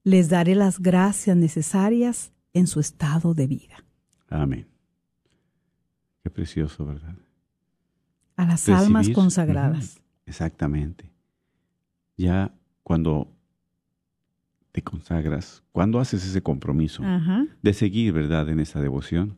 [0.04, 3.86] les daré las gracias necesarias en su estado de vida.
[4.30, 4.68] Amén.
[6.24, 7.16] Qué precioso, ¿verdad?
[8.36, 10.00] A las almas consagradas.
[10.26, 11.12] Exactamente.
[12.18, 12.59] Ya
[12.90, 13.32] cuando
[14.72, 17.46] te consagras, cuando haces ese compromiso Ajá.
[17.62, 19.38] de seguir, ¿verdad?, en esa devoción,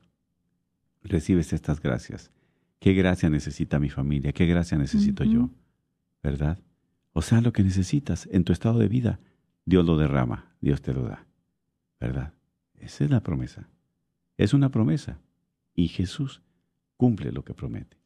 [1.04, 2.32] recibes estas gracias.
[2.80, 4.32] ¿Qué gracia necesita mi familia?
[4.32, 5.50] ¿Qué gracia necesito yo?
[6.24, 6.60] ¿Verdad?
[7.12, 9.20] O sea, lo que necesitas en tu estado de vida,
[9.66, 11.28] Dios lo derrama, Dios te lo da.
[12.00, 12.34] ¿Verdad?
[12.80, 13.68] Esa es la promesa.
[14.38, 15.20] Es una promesa.
[15.76, 16.42] Y Jesús
[16.96, 17.98] cumple lo que promete.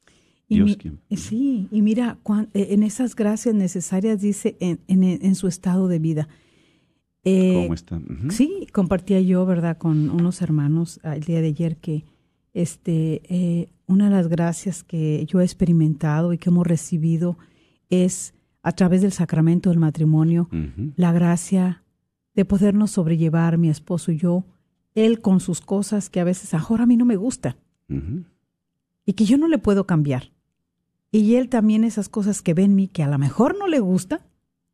[0.47, 4.55] Y Dios mi- quien- eh, Sí, y mira, cuan- eh, en esas gracias necesarias dice
[4.59, 6.27] en, en- en su estado de vida.
[7.23, 7.99] Eh, ¿Cómo está?
[8.29, 12.05] Sí, compartía yo, ¿verdad?, con unos hermanos ah, el día de ayer que
[12.53, 17.37] este, eh, una de las gracias que yo he experimentado y que hemos recibido
[17.89, 20.49] es a través del sacramento del matrimonio,
[20.95, 21.83] la gracia
[22.33, 24.43] de podernos sobrellevar, mi esposo y yo,
[24.95, 27.55] él con sus cosas que a veces ahora a mí no me gustan
[27.89, 28.23] Ujú.
[29.05, 30.31] y que yo no le puedo cambiar.
[31.15, 33.79] Y él también esas cosas que ve en mí que a lo mejor no le
[33.79, 34.25] gusta,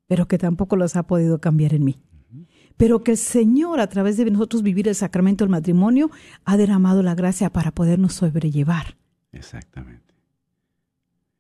[0.08, 2.00] pero que tampoco las ha podido cambiar en mí.
[2.78, 6.10] Pero que el Señor, a través de nosotros vivir el sacramento del matrimonio,
[6.44, 8.98] ha derramado la gracia para podernos sobrellevar.
[9.32, 10.16] Exactamente.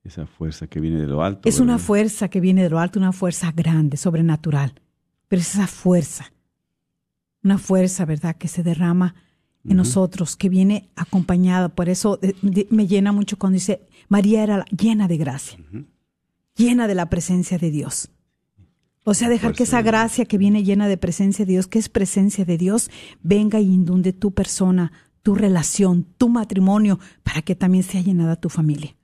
[0.04, 1.50] Esa fuerza que viene de lo alto.
[1.50, 4.76] Es una fuerza que viene de lo alto, una fuerza grande, sobrenatural.
[5.28, 6.32] Pero es esa fuerza,
[7.44, 9.16] una fuerza, ¿verdad?, que se derrama
[9.64, 11.70] en nosotros, que viene acompañada.
[11.70, 15.60] Por eso eh, de- me llena mucho cuando dice, María era llena de gracia,
[16.56, 18.10] llena de la presencia de Dios.
[19.04, 21.80] O sea, dejar que fuerza esa gracia que viene llena de presencia de Dios, que
[21.80, 22.92] es presencia de Dios,
[23.24, 24.92] venga y inunde tu persona,
[25.24, 28.96] tu relación, tu matrimonio, para que también sea llenada tu familia.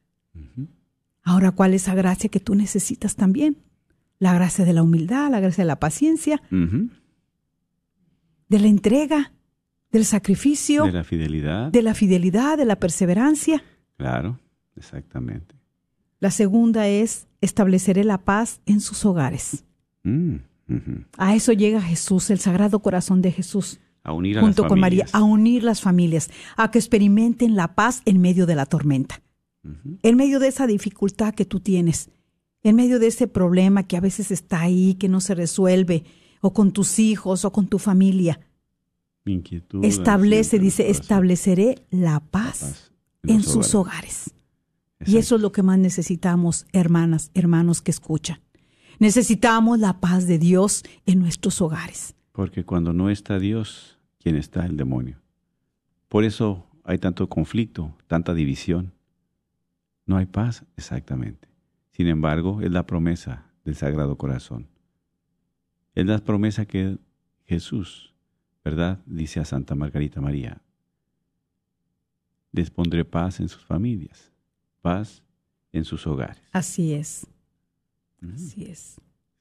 [1.24, 3.58] Ahora, ¿cuál es esa gracia que tú necesitas también?
[4.20, 6.42] La gracia de la humildad, la gracia de la paciencia.
[8.50, 9.34] De la entrega,
[9.98, 11.72] del sacrificio, De la fidelidad.
[11.72, 13.64] de la fidelidad, de la perseverancia.
[13.98, 14.40] Claro,
[14.76, 15.56] exactamente.
[16.20, 19.64] La segunda es estableceré la paz en sus hogares.
[20.04, 20.36] Mm.
[21.18, 24.80] A eso llega Jesús, el Sagrado Corazón de Jesús, A unir a junto las con
[24.80, 25.16] María, familias.
[25.16, 29.22] a unir las familias, a que experimenten la paz en medio de la tormenta,
[30.04, 32.10] en medio de esa dificultad que tú tienes,
[32.64, 36.04] en medio de ese problema que a veces está ahí, que no se resuelve,
[36.42, 38.40] o con tus hijos, o con tu familia.
[39.30, 42.92] Inquietud, Establece, dice, estableceré la La paz,
[43.24, 44.34] en sus hogares.
[45.00, 45.20] Y Exacto.
[45.20, 48.40] eso es lo que más necesitamos, hermanas, hermanos que escuchan.
[49.00, 52.16] Necesitamos la paz de Dios en nuestros hogares.
[52.32, 54.66] Porque cuando no está Dios, ¿quién está?
[54.66, 55.22] El demonio.
[56.08, 58.94] Por eso hay tanto conflicto, tanta división.
[60.06, 61.48] No hay paz, exactamente.
[61.92, 64.68] Sin embargo, es la promesa del Sagrado Corazón.
[65.94, 66.98] Es la promesa que
[67.46, 68.14] Jesús,
[68.68, 69.00] ¿verdad?
[69.06, 70.62] Dice a Santa Margarita María.
[72.52, 74.32] Les pondré paz en sus familias,
[74.82, 75.24] paz
[75.72, 76.42] en sus hogares.
[76.52, 77.26] Así es,
[78.22, 78.34] Ujú.
[78.34, 78.96] así es.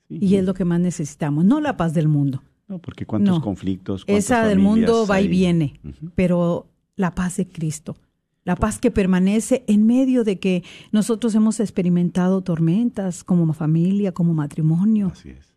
[0.08, 0.18] Sí.
[0.20, 2.42] Y es lo que más necesitamos, no la paz del mundo.
[2.68, 3.42] No, porque cuántos No.
[3.42, 4.04] conflictos.
[4.04, 5.80] cuántas Esa del mundo va y viene,
[6.14, 7.96] pero la paz de Cristo,
[8.44, 10.62] la paz que permanece en medio de que
[10.92, 15.52] nosotros hemos experimentado tormentas como familia, como matrimonio, Así es.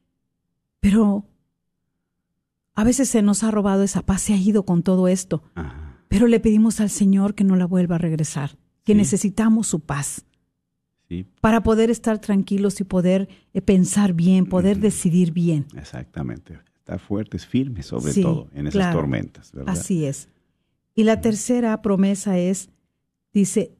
[0.79, 1.23] pero
[2.79, 5.43] a veces se nos ha robado esa paz, se ha ido con todo esto.
[5.55, 5.97] Ajá.
[6.07, 8.97] Pero le pedimos al Señor que no la vuelva a regresar, que Sí.
[8.97, 10.25] necesitamos su paz
[11.07, 15.65] Sí, para poder estar tranquilos y poder eh, pensar bien, poder decidir bien.
[15.75, 16.59] exactamente.
[16.77, 18.99] Estar fuertes, firmes sobre Sí, todo en esas claro.
[18.99, 19.73] tormentas, ¿verdad?
[19.77, 20.29] Así es.
[20.95, 22.69] Y la tercera promesa es,
[23.33, 23.71] dice,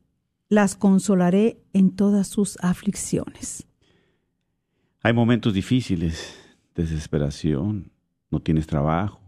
[0.50, 3.66] las consolaré en todas sus aflicciones.
[5.02, 6.36] Hay momentos difíciles,
[6.76, 7.92] desesperación,
[8.32, 9.20] no tienes trabajo,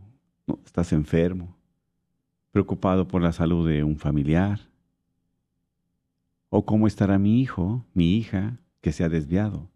[0.47, 1.55] no, estás enfermo,
[2.51, 4.59] preocupado por la salud de un familiar,
[6.49, 9.69] o cómo estará mi hijo, mi hija, que se ha desviado.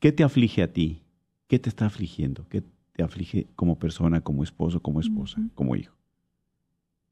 [0.00, 1.02] ¿Qué te aflige a ti?
[1.46, 2.48] ¿Qué te está afligiendo?
[2.48, 2.62] ¿Qué
[2.92, 5.94] te aflige como persona, como esposo, como esposa, como hijo?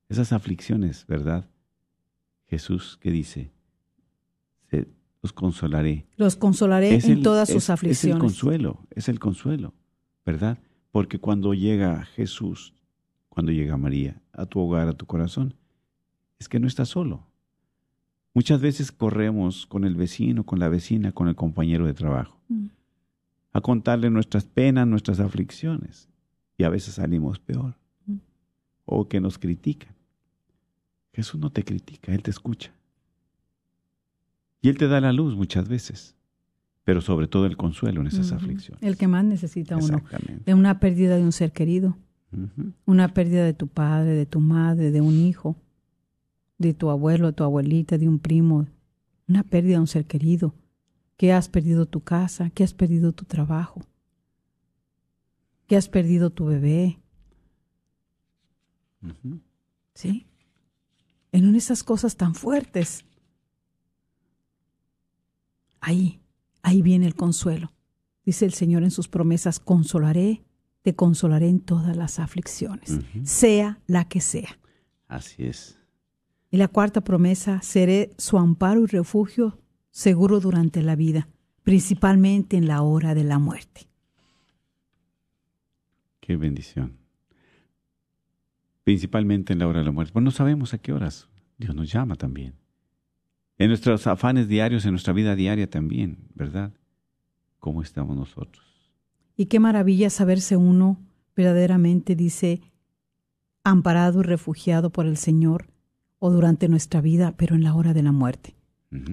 [0.08, 1.48] Esas aflicciones, ¿verdad?
[2.48, 3.50] Jesús que dice,
[4.70, 4.86] se,
[5.22, 6.06] los consolaré.
[6.16, 8.20] Los consolaré Es en el- todas es- sus Es el aflicciones.
[8.20, 9.74] consuelo, es el consuelo,
[10.24, 10.58] ¿verdad?
[10.96, 12.72] Porque cuando llega Jesús,
[13.28, 15.52] cuando llega María a tu hogar, a tu corazón,
[16.38, 17.26] es que no estás solo.
[18.32, 22.68] Muchas veces corremos con el vecino, con la vecina, con el compañero de trabajo, Mm.
[23.52, 26.08] a contarle nuestras penas, nuestras aflicciones,
[26.56, 27.74] y a veces salimos peor,
[28.06, 28.16] Mm.
[28.86, 29.94] o que nos critican.
[31.12, 32.72] Jesús no te critica, Él te escucha.
[34.62, 36.15] Y Él te da la luz muchas veces,
[36.86, 38.80] pero sobre todo el consuelo en esas aflicciones.
[38.80, 40.04] El que más necesita uno.
[40.44, 41.98] De una pérdida de un ser querido,
[42.84, 45.56] una pérdida de tu padre, de tu madre, de un hijo,
[46.58, 48.68] de tu abuelo, de tu abuelita, de un primo,
[49.26, 50.54] una pérdida de un ser querido,
[51.16, 53.80] que has perdido tu casa, que has perdido tu trabajo,
[55.66, 57.00] que has perdido tu bebé.
[59.92, 60.28] ¿sí?
[61.32, 63.04] En esas cosas tan fuertes,
[65.80, 66.20] ahí,
[66.66, 67.72] ahí viene el consuelo.
[68.24, 70.42] Dice el Señor en sus promesas, consolaré,
[70.82, 74.58] te consolaré en todas las aflicciones, sea la que sea.
[75.06, 75.78] Así es.
[76.50, 79.60] Y la cuarta promesa, seré su amparo y refugio
[79.92, 81.28] seguro durante la vida,
[81.62, 83.88] principalmente en la hora de la muerte.
[86.18, 86.98] Qué bendición.
[88.82, 90.12] Principalmente en la hora de la muerte.
[90.12, 92.54] Pues no sabemos a qué horas Dios nos llama también.
[93.58, 96.72] En nuestros afanes diarios, en nuestra vida diaria también, ¿verdad?
[97.58, 98.64] ¿Cómo estamos nosotros?
[99.36, 100.98] Y qué maravilla saberse uno
[101.34, 102.60] verdaderamente, dice,
[103.64, 105.68] amparado y refugiado por el Señor
[106.18, 108.54] o durante nuestra vida, pero en la hora de la muerte.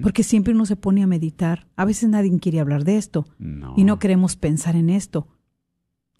[0.02, 1.66] Porque siempre uno se pone a meditar.
[1.76, 3.74] A veces nadie quiere hablar de esto No.
[3.76, 5.28] y no queremos pensar en esto.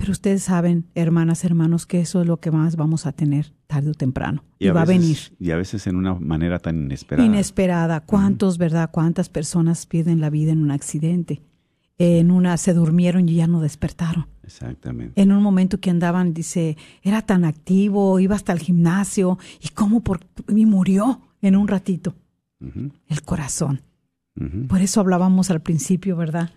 [0.05, 3.93] Pero ustedes saben, hermanas, hermanos, que eso es lo que más vamos a tener tarde
[3.93, 4.45] o temprano.
[4.59, 5.09] Y, va a venir.
[5.17, 7.27] veces- Y a veces en una manera tan inesperada.
[7.27, 8.01] Inesperada.
[8.01, 8.91] ¿Cuántos, verdad?
[8.93, 11.41] ¿Cuántas personas pierden la vida en un accidente?
[11.97, 14.27] En una se durmieron y ya no despertaron.
[14.43, 15.19] Exactamente.
[15.19, 20.03] En un momento que andaban, dice, era tan activo, iba hasta el gimnasio y cómo
[20.05, 20.21] por
[20.55, 22.15] y murió en un ratito.
[23.09, 23.81] El corazón.
[24.69, 26.51] Por eso hablábamos al principio, ¿verdad?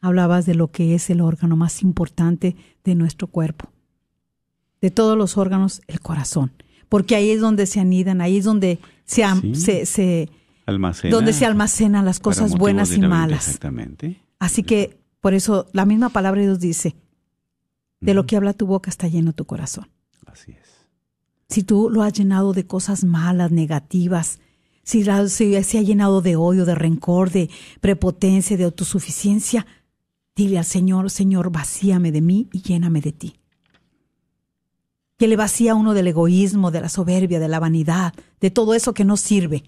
[0.00, 3.70] Hablabas de lo que es el órgano más importante de nuestro cuerpo.
[4.80, 6.52] De todos los órganos, el corazón.
[6.88, 9.54] Porque ahí es donde se anidan, ahí es donde se, Sí.
[9.54, 10.30] se, se-
[10.66, 13.46] Almacena donde se almacenan las cosas buenas y malas.
[13.46, 14.20] Exactamente.
[14.38, 16.94] Así que, por eso, la misma palabra de Dios dice,
[18.00, 19.88] de lo que habla tu boca está lleno tu corazón.
[20.26, 20.68] Así es.
[21.48, 24.38] Si tú lo has llenado de cosas malas, negativas,
[24.84, 29.66] si, la- si se ha llenado de odio, de rencor, de prepotencia, de autosuficiencia,
[30.38, 33.40] dile al Señor, Señor, vacíame de mí y lléname de ti.
[35.16, 38.74] Que le vacía a uno del egoísmo, de la soberbia, de la vanidad, de todo
[38.74, 39.64] eso que no sirve.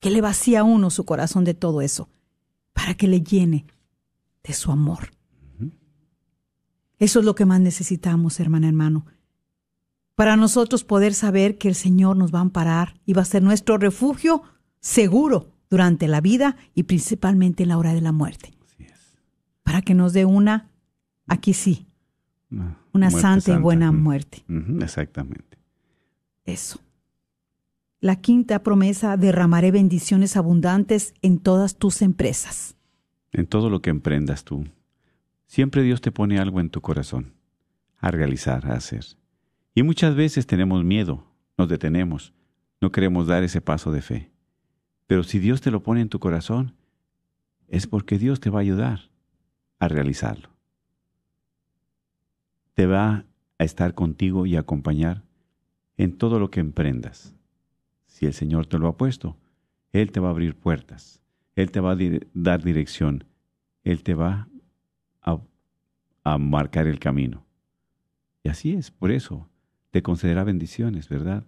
[0.00, 2.08] Que le vacía a uno su corazón de todo eso,
[2.72, 3.66] para que le llene
[4.42, 5.10] de su amor.
[6.98, 9.04] Eso es lo que más necesitamos, hermana, hermano.
[10.14, 13.42] Para nosotros poder saber que el Señor nos va a amparar y va a ser
[13.42, 14.44] nuestro refugio
[14.80, 18.53] seguro durante la vida y principalmente en la hora de la muerte.
[19.64, 20.70] Para que nos dé una,
[21.26, 21.88] aquí sí,
[22.92, 24.44] Una, santa, y buena muerte.
[24.80, 25.58] Exactamente.
[26.44, 26.78] Eso.
[28.00, 32.76] La quinta promesa, derramaré bendiciones abundantes en todas tus empresas.
[33.32, 34.68] En todo lo que emprendas tú,
[35.46, 37.32] siempre Dios te pone algo en tu corazón
[37.98, 39.04] a realizar, a hacer.
[39.74, 41.24] Y muchas veces tenemos miedo,
[41.56, 42.34] nos detenemos,
[42.80, 44.30] no queremos dar ese paso de fe.
[45.06, 46.74] Pero si Dios te lo pone en tu corazón,
[47.68, 49.10] es porque Dios te va a ayudar
[49.84, 50.50] a realizarlo.
[52.74, 53.24] Te va
[53.58, 55.22] a estar contigo y acompañar
[55.96, 57.34] en todo lo que emprendas.
[58.06, 59.36] Si el Señor te lo ha puesto,
[59.92, 61.22] Él te va a abrir puertas,
[61.54, 61.98] Él te va a
[62.32, 63.24] dar dirección,
[63.82, 64.48] Él te va
[65.22, 65.40] a,
[66.24, 67.44] a marcar el camino.
[68.42, 69.48] Y así es, por eso
[69.90, 71.44] te concederá bendiciones, ¿verdad?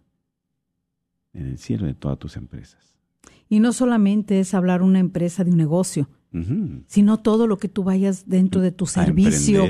[1.33, 2.97] En el cielo de todas tus empresas.
[3.49, 6.09] Y no solamente es hablar una empresa de un negocio,
[6.87, 9.65] Sino todo lo que tú vayas dentro de tu servicio,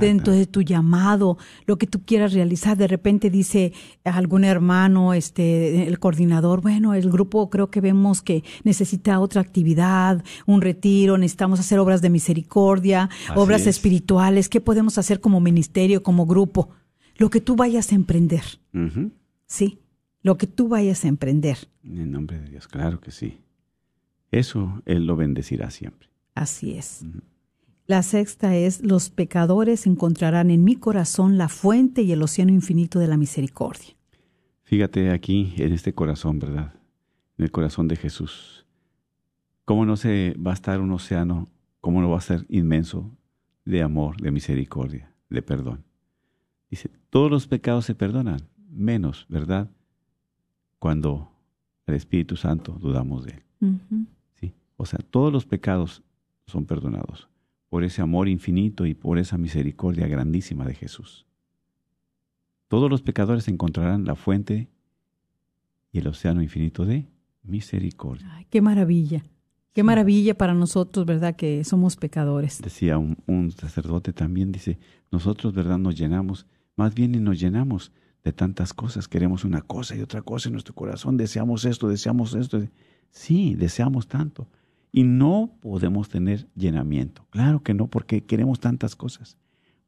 [0.00, 2.76] dentro de tu llamado, lo que tú quieras realizar.
[2.76, 3.72] De repente dice
[4.04, 10.22] algún hermano, este, el coordinador, bueno, el grupo creo que vemos que necesita otra actividad,
[10.46, 13.66] un retiro, necesitamos hacer obras de misericordia, Así obras es.
[13.68, 14.48] espirituales.
[14.48, 16.70] ¿Qué podemos hacer como ministerio, como grupo?
[17.16, 18.42] Lo que tú vayas a emprender,
[18.74, 19.10] Ujú.
[19.46, 19.80] ¿sí?
[20.22, 21.58] Lo que tú vayas a emprender.
[21.84, 23.38] En el nombre de Dios, claro que sí.
[24.30, 26.08] Eso Él lo bendecirá siempre.
[26.34, 27.04] Así es.
[27.86, 32.98] La sexta es, los pecadores encontrarán en mi corazón la fuente y el océano infinito
[32.98, 33.94] de la misericordia.
[34.62, 36.72] Fíjate aquí en este corazón, ¿verdad?
[37.36, 38.64] En el corazón de Jesús.
[39.64, 41.48] ¿Cómo no se va a estar un océano,
[41.80, 43.10] cómo no va a ser inmenso
[43.64, 45.84] de amor, de misericordia, de perdón?
[46.70, 49.70] Dice, todos los pecados se perdonan, menos, ¿verdad?
[50.78, 51.30] Cuando
[51.86, 53.80] el Espíritu Santo dudamos de él.
[54.40, 54.54] ¿sí?
[54.76, 56.02] O sea, todos los pecados
[56.46, 57.28] son perdonados
[57.68, 61.24] por ese amor infinito y por esa misericordia grandísima de Jesús.
[62.68, 64.68] Todos los pecadores encontrarán la fuente
[65.90, 67.08] y el océano infinito de
[67.42, 68.26] misericordia.
[68.34, 69.24] Ay, qué maravilla.
[69.72, 71.34] Qué maravilla para nosotros, ¿verdad?
[71.34, 72.60] Que somos pecadores.
[72.60, 74.78] Decía un, un sacerdote también, dice,
[75.10, 75.78] nosotros, ¿verdad?
[75.78, 77.90] Nos llenamos, más bien nos llenamos
[78.22, 82.34] de tantas cosas, queremos una cosa y otra cosa en nuestro corazón, deseamos esto, deseamos
[82.34, 82.62] esto.
[83.10, 84.46] Sí, deseamos tanto.
[84.92, 87.26] Y no podemos tener llenamiento.
[87.30, 89.38] Claro que no, porque queremos tantas cosas.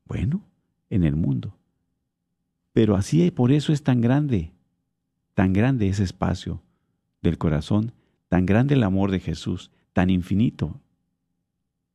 [0.07, 0.43] Bueno,
[0.89, 1.57] en el mundo.
[2.73, 4.53] Pero así, por eso es tan grande,
[5.35, 6.63] tan grande ese espacio
[7.23, 7.93] del corazón,
[8.29, 10.81] tan grande el amor de Jesús, tan infinito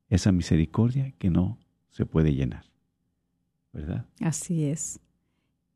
[0.09, 1.57] esa misericordia que no
[1.89, 2.65] se puede llenar.
[3.73, 4.05] ¿Verdad?
[4.21, 4.99] Así es.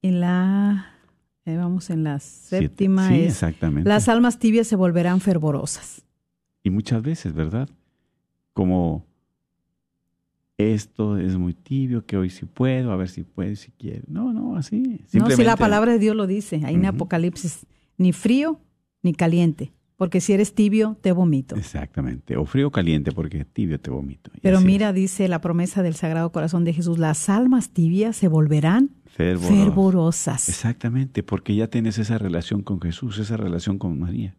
[0.01, 0.93] En la,
[1.45, 3.87] eh, vamos en la séptima Sí, es, exactamente.
[3.87, 6.03] las almas tibias se volverán fervorosas.
[6.63, 7.69] Y muchas veces, ¿verdad?
[8.53, 9.05] Como
[10.57, 14.03] esto es muy tibio, que hoy sí puedo, a ver si puedo, si quiero.
[14.07, 15.01] No, no, así.
[15.11, 16.89] No, si la palabra de Dios lo dice, ahí en Ujú.
[16.89, 17.65] Apocalipsis,
[17.97, 18.59] ni frío
[19.01, 21.55] ni caliente, porque si eres tibio, te vomito.
[21.55, 22.37] Exactamente.
[22.37, 24.31] O frío o caliente, porque tibio te vomito.
[24.35, 28.29] Y Pero mira, dice la promesa del Sagrado Corazón de Jesús, las almas tibias se
[28.29, 30.47] volverán fervorosas.
[30.47, 34.35] Exactamente, porque ya tienes esa relación con Jesús, esa relación con María,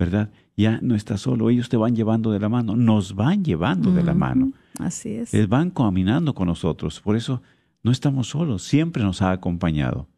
[0.00, 0.30] ¿verdad?
[0.56, 4.02] Ya no estás solo, ellos te van llevando de la mano, nos van llevando de
[4.02, 4.54] la mano.
[4.78, 5.34] Así es.
[5.34, 7.02] Eh, van caminando con nosotros.
[7.02, 7.42] Por eso
[7.82, 10.08] no estamos solos, siempre nos ha acompañado.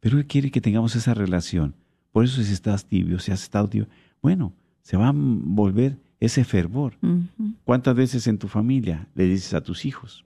[0.00, 1.76] Pero Él quiere que tengamos esa relación.
[2.10, 3.86] Por eso si estás tibio, si has estado tibio,
[4.20, 6.94] bueno, se va a volver ese fervor.
[7.62, 10.24] ¿Cuántas veces en tu familia le dices a tus hijos,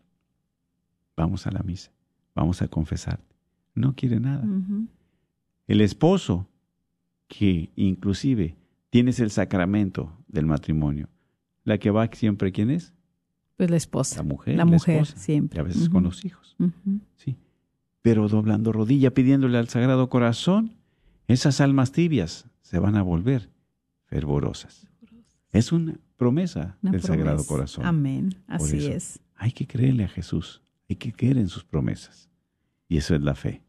[1.18, 1.90] vamos a la misa,
[2.34, 3.36] vamos a confesarte?
[3.74, 4.46] No quiere nada.
[5.66, 6.46] El esposo,
[7.28, 8.56] que inclusive
[8.92, 11.08] tienes el sacramento del matrimonio,
[11.64, 12.92] la que va siempre, ¿quién es?
[13.56, 14.16] Pues la esposa.
[14.16, 14.54] La mujer.
[14.54, 15.56] La mujer, esposa, siempre.
[15.56, 16.54] Y a veces con los hijos.
[17.16, 17.38] Sí.
[18.02, 20.74] Pero doblando rodilla, pidiéndole al Sagrado Corazón,
[21.26, 23.48] esas almas tibias se van a volver
[24.04, 24.86] fervorosas.
[25.52, 27.46] Es una promesa Una del Sagrado.
[27.46, 27.86] Corazón.
[27.86, 28.34] Amén.
[28.46, 29.20] Así eso, es.
[29.36, 32.28] Hay que creerle a Jesús, hay que creer en sus promesas.
[32.88, 33.62] Y eso es la fe.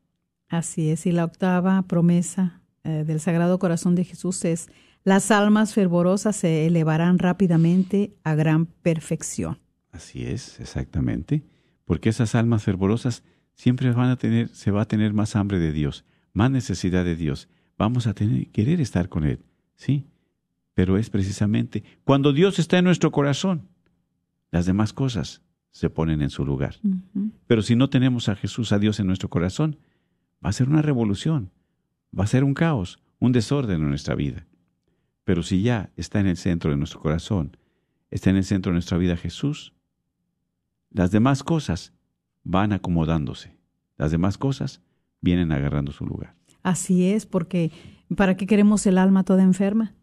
[0.49, 4.67] Así es, y la octava promesa eh, del Sagrado Corazón de Jesús es,
[5.03, 9.59] las almas fervorosas se elevarán rápidamente a gran perfección.
[9.91, 11.43] Así es, exactamente.
[11.85, 13.23] Porque esas almas fervorosas
[13.53, 17.15] siempre van a tener, se va a tener más hambre de Dios, más necesidad de
[17.15, 17.49] Dios.
[17.77, 19.39] Vamos a tener, querer estar con Él,
[19.75, 20.07] ¿sí?
[20.73, 23.67] Pero es precisamente cuando Dios está en nuestro corazón,
[24.51, 25.41] las demás cosas
[25.71, 26.75] se ponen en su lugar.
[27.47, 29.77] Pero si no tenemos a Jesús, a Dios en nuestro corazón,
[30.43, 31.51] va a ser una revolución,
[32.17, 34.45] va a ser un caos, un desorden en nuestra vida.
[35.23, 37.57] Pero si ya está en el centro de nuestro corazón,
[38.11, 39.73] está en el centro de nuestra vida Jesús,
[40.91, 41.93] las demás cosas
[42.43, 43.57] van acomodándose.
[43.97, 44.81] Las demás cosas
[45.21, 46.35] vienen agarrando su lugar.
[46.61, 47.71] Así es, porque
[48.15, 49.93] ¿para qué queremos el alma toda enferma,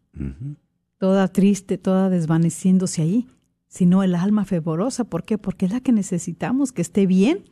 [0.97, 3.27] toda triste, toda desvaneciéndose ahí?
[3.73, 5.37] Sino el alma fervorosa, ¿por qué?
[5.37, 7.45] Porque es la que necesitamos, que esté bien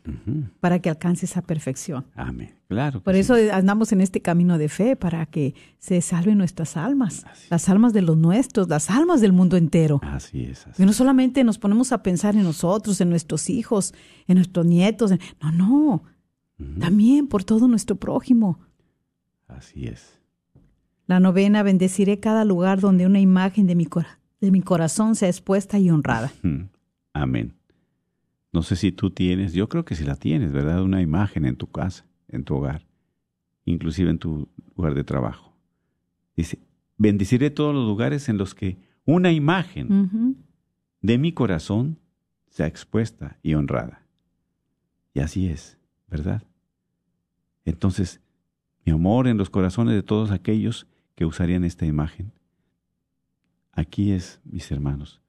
[0.59, 2.07] para que alcance esa perfección.
[2.13, 2.55] Amén.
[2.67, 3.01] Claro.
[3.01, 3.21] Por sí.
[3.21, 7.47] eso andamos en este camino de fe, para que se salven nuestras almas, Así.
[7.49, 10.01] las almas de los nuestros, las almas del mundo entero.
[10.03, 10.67] Así es.
[10.67, 10.83] Así.
[10.83, 13.93] Y no solamente nos ponemos a pensar en nosotros, en nuestros hijos,
[14.27, 16.03] en nuestros nietos, en- no, no,
[16.81, 18.59] también por todo nuestro prójimo.
[19.47, 20.19] Así es.
[21.07, 25.29] La novena, bendeciré cada lugar donde una imagen de mi, cora- de mi corazón sea
[25.29, 26.31] expuesta y honrada.
[27.13, 27.53] Amén.
[28.51, 30.81] No sé si tú tienes, yo creo que si la tienes, ¿verdad?
[30.81, 32.85] Una imagen en tu casa, en tu hogar,
[33.65, 35.53] inclusive en tu lugar de trabajo.
[36.35, 36.59] Dice,
[36.97, 40.37] bendeciré todos los lugares en los que una imagen
[41.01, 41.99] de mi corazón
[42.49, 44.03] sea expuesta y honrada.
[45.13, 45.77] Y así es,
[46.07, 46.43] ¿verdad?
[47.65, 48.21] Entonces,
[48.85, 52.31] mi amor en los corazones de todos aquellos que usarían esta imagen.
[53.79, 55.21] Aquí es, mis hermanos,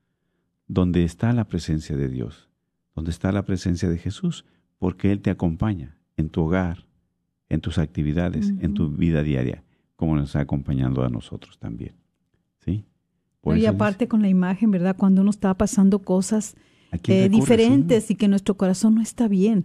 [0.66, 2.48] donde está la presencia de Dios,
[2.96, 4.44] donde está la presencia de Jesús,
[4.76, 6.84] porque Él te acompaña en tu hogar,
[7.48, 9.62] en tus actividades, en tu vida diaria,
[9.94, 11.94] como nos está acompañando a nosotros también.
[12.64, 12.84] ¿Sí?
[13.40, 14.96] Por y aparte con la imagen, ¿verdad?
[14.96, 19.00] Cuando uno está pasando cosas dice, ¿a quién eh, diferentes y que nuestro corazón no
[19.00, 19.64] está bien.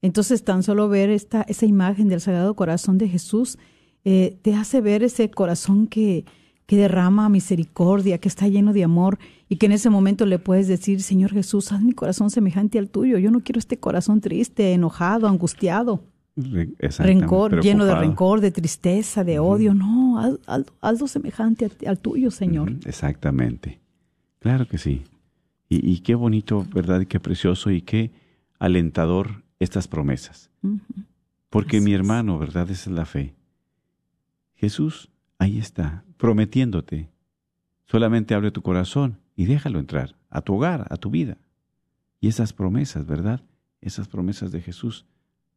[0.00, 3.58] Entonces, tan solo ver esta, esa imagen del Sagrado Corazón de Jesús
[4.06, 6.24] eh, te hace ver ese corazón que,
[6.72, 10.68] que derrama misericordia, que está lleno de amor y que en ese momento le puedes
[10.68, 13.18] decir, Señor Jesús, haz mi corazón semejante al tuyo.
[13.18, 16.02] Yo no quiero este corazón triste, enojado, angustiado,
[17.04, 19.74] rencor, lleno de rencor, de tristeza, de odio.
[19.74, 22.72] No, haz- haz- hazlo semejante a- al tuyo, Señor.
[22.86, 23.78] Exactamente.
[24.38, 25.02] Claro que sí.
[25.68, 27.00] Y, y qué bonito, ¿verdad?
[27.02, 28.12] Y qué precioso y qué
[28.58, 30.48] alentador estas promesas.
[31.50, 32.70] Porque Así mi hermano, ¿verdad?
[32.70, 33.34] Esa es la fe.
[34.54, 37.08] Jesús ahí está, prometiéndote.
[37.84, 41.36] Solamente abre tu corazón y déjalo entrar a tu hogar, a tu vida.
[42.20, 43.42] Y esas promesas, ¿verdad?
[43.80, 45.04] Esas promesas de Jesús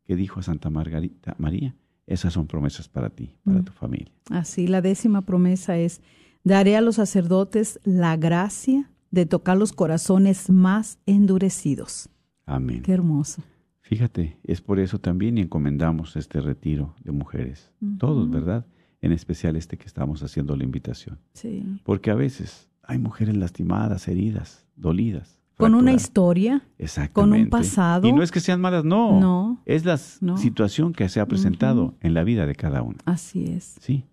[0.06, 1.76] que dijo a Santa Margarita María,
[2.08, 3.64] esas son promesas para ti, para Mm.
[3.66, 4.12] tu familia.
[4.32, 6.02] Así, la décima promesa es,
[6.44, 12.10] daré a los sacerdotes la gracia de tocar los corazones más endurecidos.
[12.46, 12.82] Amén.
[12.82, 13.42] Qué hermoso.
[13.82, 18.30] Fíjate, es por eso también encomendamos este retiro de mujeres, todos.
[18.30, 18.66] ¿verdad?
[19.06, 21.20] En especial este que estamos haciendo la invitación.
[21.34, 21.64] Sí.
[21.84, 25.40] Porque a veces hay mujeres lastimadas, heridas, dolidas.
[25.58, 27.50] Con una historia, Exactamente.
[27.52, 28.08] pasado.
[28.08, 29.20] Y no es que sean malas, no.
[29.20, 29.62] No.
[29.66, 30.38] Es la No.
[30.38, 32.98] situación que se ha presentado en la vida de cada uno.
[33.06, 33.76] así es.
[33.80, 34.06] Sí.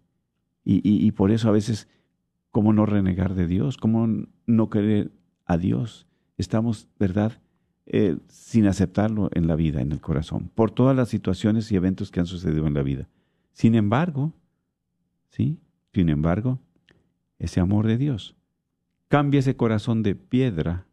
[0.64, 1.88] Y, y- y por eso a veces,
[2.50, 3.78] ¿cómo no renegar de Dios?
[3.78, 4.06] ¿Cómo
[4.46, 5.10] no querer
[5.46, 6.06] a Dios?
[6.36, 7.40] Estamos, ¿verdad?
[7.86, 12.10] Eh, sin aceptarlo en la vida, en el corazón, por todas las situaciones y eventos
[12.10, 13.08] que han sucedido en la vida.
[13.52, 14.32] Sin embargo,
[15.32, 15.58] ¿sí?
[15.92, 16.60] Sin embargo,
[17.38, 18.36] ese amor de Dios
[19.08, 20.86] cambia ese corazón de piedra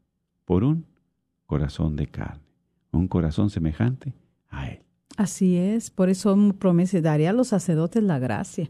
[0.46, 0.86] por un
[1.46, 2.42] corazón de carne,
[2.92, 4.14] un corazón semejante
[4.50, 4.80] a Él.
[5.16, 5.90] Así es.
[5.90, 8.70] Por eso promesa, daré a los sacerdotes la gracia.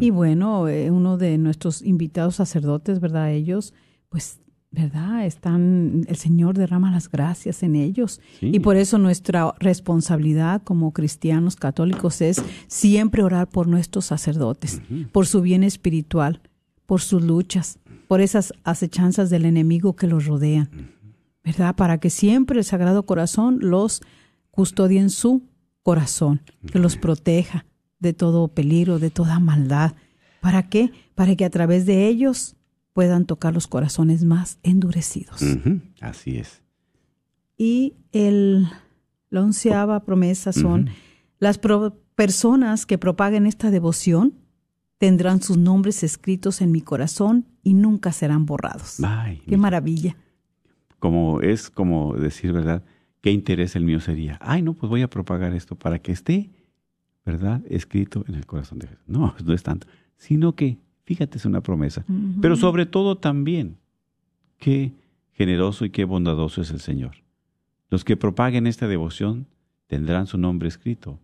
[0.00, 3.32] Y bueno, eh, uno de nuestros invitados sacerdotes, ¿verdad?
[3.32, 3.74] Ellos,
[4.08, 4.40] pues,
[4.70, 5.26] ¿verdad?
[5.26, 8.20] Están, el Señor derrama las gracias en ellos.
[8.38, 8.50] Sí.
[8.54, 14.80] Y por eso nuestra responsabilidad como cristianos católicos es siempre orar por nuestros sacerdotes,
[15.12, 16.40] por su bien espiritual,
[16.86, 20.70] por sus luchas, por esas acechanzas del enemigo que los rodean,
[21.44, 21.74] ¿verdad?
[21.74, 24.02] Para que siempre el Sagrado Corazón los
[24.50, 25.42] custodie en su
[25.82, 27.66] corazón, que los proteja
[27.98, 29.94] de todo peligro, de toda maldad.
[30.40, 30.90] ¿Para qué?
[31.14, 32.56] Para que a través de ellos
[32.92, 35.40] puedan tocar los corazones más endurecidos.
[36.00, 36.62] Así es.
[37.56, 38.66] Y el,
[39.30, 40.88] la onceava promesa son
[41.38, 44.34] las pro- personas que propaguen esta devoción
[44.98, 48.98] tendrán sus nombres escritos en mi corazón y nunca serán borrados.
[49.02, 50.16] Ay, Qué maravilla.
[50.98, 52.82] como es como decir, ¿verdad?
[53.22, 54.38] ¿Qué interés el mío sería?
[54.42, 56.50] Ay, no, pues voy a propagar esto para que esté
[57.24, 57.62] ¿verdad?
[57.68, 59.04] Escrito en el corazón de Jesús.
[59.06, 59.86] No, no es tanto,
[60.16, 60.78] sino que,
[61.10, 62.04] fíjate, es una promesa.
[62.40, 63.78] Pero sobre todo también,
[64.58, 64.92] qué
[65.32, 67.16] generoso y qué bondadoso es el Señor.
[67.88, 69.48] Los que propaguen esta devoción
[69.88, 71.18] tendrán su nombre escrito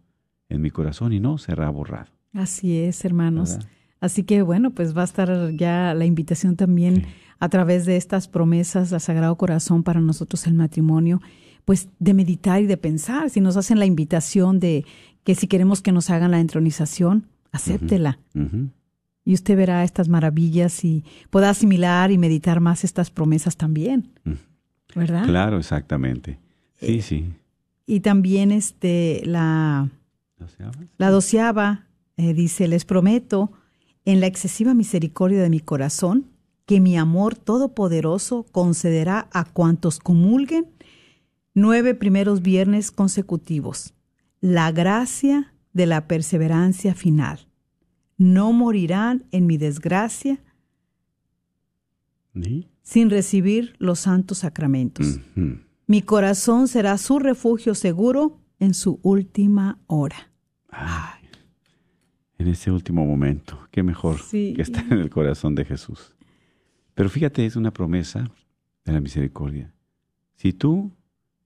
[0.48, 2.10] en mi corazón y no será borrado.
[2.32, 3.60] Así es, hermanos.
[4.00, 7.06] Así que bueno, pues va a estar ya la invitación también
[7.38, 11.22] a través de estas promesas al Sagrado Corazón para nosotros el matrimonio,
[11.64, 13.30] pues de meditar y de pensar.
[13.30, 14.84] Si nos hacen la invitación de
[15.22, 18.18] que si queremos que nos hagan la entronización, acéptela.
[19.26, 24.12] Y usted verá estas maravillas y pueda asimilar y meditar más estas promesas también.
[24.94, 25.26] ¿Verdad?
[25.26, 26.38] Claro, exactamente.
[26.76, 27.32] Sí, eh, sí.
[27.86, 29.90] Y también este la
[30.96, 33.52] la doceava eh, dice, les prometo
[34.04, 36.30] en la excesiva misericordia de mi corazón
[36.64, 40.66] que mi amor todopoderoso concederá a cuantos comulguen
[41.54, 43.94] nueve primeros viernes consecutivos
[44.40, 47.45] la gracia de la perseverancia final.
[48.16, 50.40] No morirán en mi desgracia
[52.82, 55.20] sin recibir los santos sacramentos.
[55.86, 60.30] Mi corazón será su refugio seguro en su última hora.
[62.38, 66.14] en ese último momento, qué mejor que estar en el corazón de Jesús.
[66.94, 68.30] Pero fíjate, es una promesa
[68.84, 69.72] de la misericordia.
[70.36, 70.92] Si tú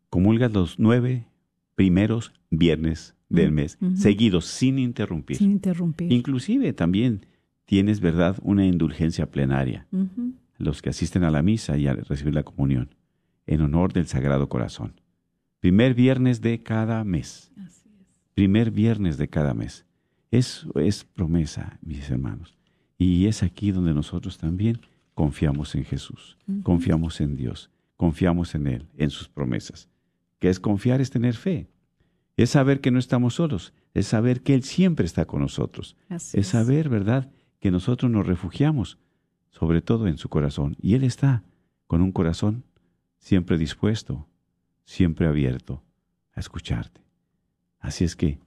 [0.08, 1.26] comulgas los nueve
[1.74, 5.38] primeros viernes del mes, seguidos, sin interrumpir.
[5.38, 6.12] Sin interrumpir.
[6.12, 7.26] Inclusive también
[7.64, 9.86] tienes, ¿verdad?, una indulgencia plenaria.
[10.58, 12.94] Los que asisten a la misa y a recibir la comunión,
[13.46, 15.00] en honor del Sagrado Corazón.
[15.60, 17.52] Primer viernes de cada mes.
[17.56, 18.04] Así es.
[18.34, 19.86] Primer viernes de cada mes.
[20.30, 22.56] Eso es promesa, mis hermanos.
[22.98, 24.80] Y es aquí donde nosotros también
[25.14, 29.88] confiamos en Jesús, confiamos en Dios, confiamos en Él, en sus promesas.
[30.38, 31.68] Que es confiar es tener fe,
[32.42, 36.46] es saber que no estamos solos, es saber que Él siempre está con nosotros, es
[36.46, 37.30] saber, ¿verdad?,
[37.60, 38.98] que nosotros nos refugiamos,
[39.50, 41.42] sobre todo en su corazón, y Él está
[41.86, 42.64] con un corazón
[43.18, 44.26] siempre dispuesto,
[44.84, 45.82] siempre abierto
[46.32, 47.00] a escucharte.
[47.78, 48.38] Así es que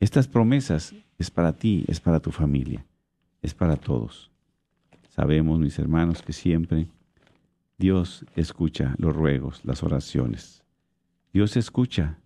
[0.00, 2.84] estas promesas es para ti, es para tu familia,
[3.40, 4.30] es para todos.
[5.08, 6.88] Sabemos, mis hermanos, que siempre
[7.78, 10.62] Dios escucha los ruegos, las oraciones.
[11.32, 12.18] Dios escucha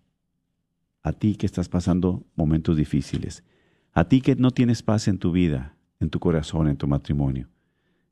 [1.03, 3.43] a ti que estás pasando momentos difíciles,
[3.91, 7.49] a ti que no tienes paz en tu vida, en tu corazón, en tu matrimonio,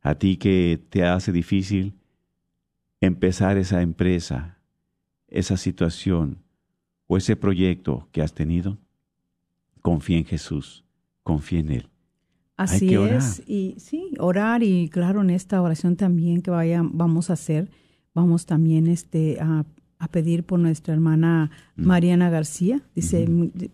[0.02, 1.94] a ti que te hace difícil
[3.00, 4.58] empezar esa empresa,
[5.28, 6.44] esa situación
[7.08, 8.78] o ese proyecto que has tenido,
[9.82, 10.84] confía en Jesús,
[11.24, 11.90] confía en Él.
[12.58, 17.34] Así es, y sí, orar y claro, en esta oración también que vaya, vamos a
[17.34, 17.72] hacer,
[18.14, 19.66] vamos también este, a,
[20.08, 21.86] pedir por nuestra hermana mm.
[21.86, 23.28] Mariana García, dice,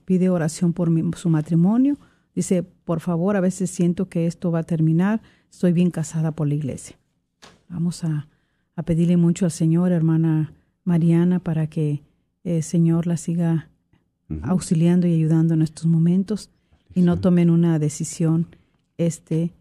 [0.06, 1.98] pide oración por su matrimonio,
[2.36, 6.48] dice, por favor, a veces siento que esto va a terminar, estoy bien casada por
[6.48, 6.98] la iglesia.
[7.70, 8.28] Vamos a,
[8.86, 10.54] pedirle mucho al Señor, hermana
[10.84, 12.04] Mariana, para que
[12.44, 13.70] el Señor la siga
[14.44, 16.52] auxiliando y ayudando en estos momentos
[16.94, 18.48] y no tomen una decisión
[18.98, 19.54] este,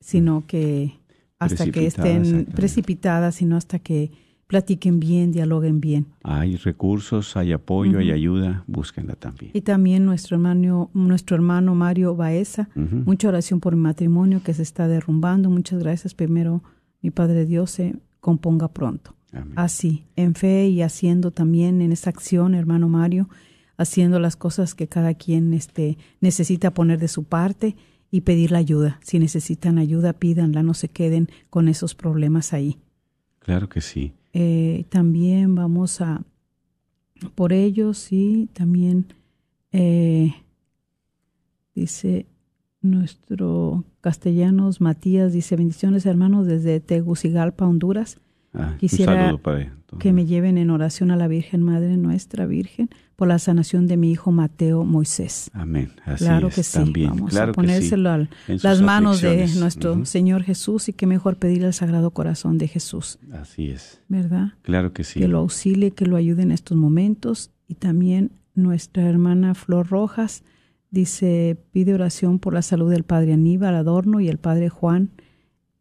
[0.00, 0.98] sino que
[1.38, 4.10] hasta que estén precipitadas, sino hasta que
[4.52, 6.08] platiquen bien, dialoguen bien.
[6.22, 9.50] Hay recursos, hay apoyo, hay ayuda, búsquenla también.
[9.54, 14.60] Y también nuestro hermano, nuestro hermano Mario Baeza, mucha oración por mi matrimonio que se
[14.60, 15.48] está derrumbando.
[15.48, 16.12] Muchas gracias.
[16.12, 16.62] Primero,
[17.00, 19.14] mi Padre Dios se componga pronto.
[19.56, 23.30] Así, en fe y haciendo también en esta acción, hermano Mario,
[23.78, 27.74] haciendo las cosas que cada quien este, necesita poner de su parte
[28.10, 29.00] y pedir la ayuda.
[29.02, 32.76] Si necesitan ayuda, pídanla, no se queden con esos problemas ahí.
[33.38, 34.12] Claro que sí.
[34.32, 36.22] Eh, también vamos a,
[37.34, 39.06] por ellos, sí, también
[39.72, 40.34] eh,
[41.74, 42.26] dice
[42.80, 48.18] nuestro castellanos Matías, dice bendiciones hermanos desde Tegucigalpa, Honduras.
[48.54, 49.38] Ah, Quisiera
[49.98, 52.90] que me lleven en oración a la Virgen Madre Nuestra Virgen
[53.22, 55.48] por la sanación de mi hijo Mateo Moisés.
[55.52, 55.92] Amén.
[56.04, 56.92] Así claro que sí.
[57.06, 61.72] Vamos a ponérselo a las manos de nuestro Señor Jesús y qué mejor pedirle al
[61.72, 63.20] Sagrado Corazón de Jesús.
[63.32, 64.00] Así es.
[64.08, 64.54] ¿Verdad?
[64.62, 65.20] Claro que sí.
[65.20, 67.52] Que lo auxilie, que lo ayude en estos momentos.
[67.68, 70.42] Y también nuestra hermana Flor Rojas
[70.90, 75.10] dice, pide oración por la salud del Padre Aníbal Adorno y el Padre Juan.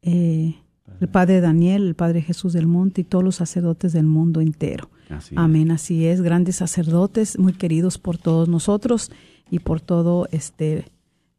[0.03, 0.57] Eh,
[0.99, 4.90] el Padre Daniel, el Padre Jesús del Monte y todos los sacerdotes del mundo entero.
[5.36, 9.12] Amén, así es, grandes sacerdotes, muy queridos por todos nosotros
[9.49, 10.86] y por todo este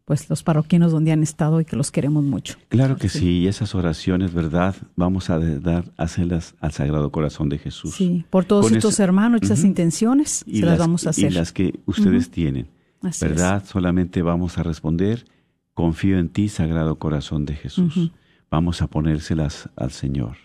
[0.04, 2.56] pues los parroquianos donde han estado y que los queremos mucho.
[2.68, 4.74] Claro que sí, y esas oraciones, ¿verdad?
[4.96, 7.94] Vamos a dar, hacerlas al Sagrado Corazón de Jesús.
[7.94, 11.30] Sí, por todos estos hermanos, esas intenciones, se las, vamos a hacer.
[11.30, 12.68] Y las que ustedes tienen.
[13.00, 13.30] Así es.
[13.30, 13.64] ¿verdad?
[13.64, 15.24] Solamente vamos a responder,
[15.72, 18.10] confío en ti, Sagrado Corazón de Jesús.
[18.50, 20.36] Vamos a ponérselas al Señor.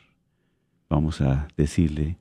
[0.88, 2.18] Vamos a decirle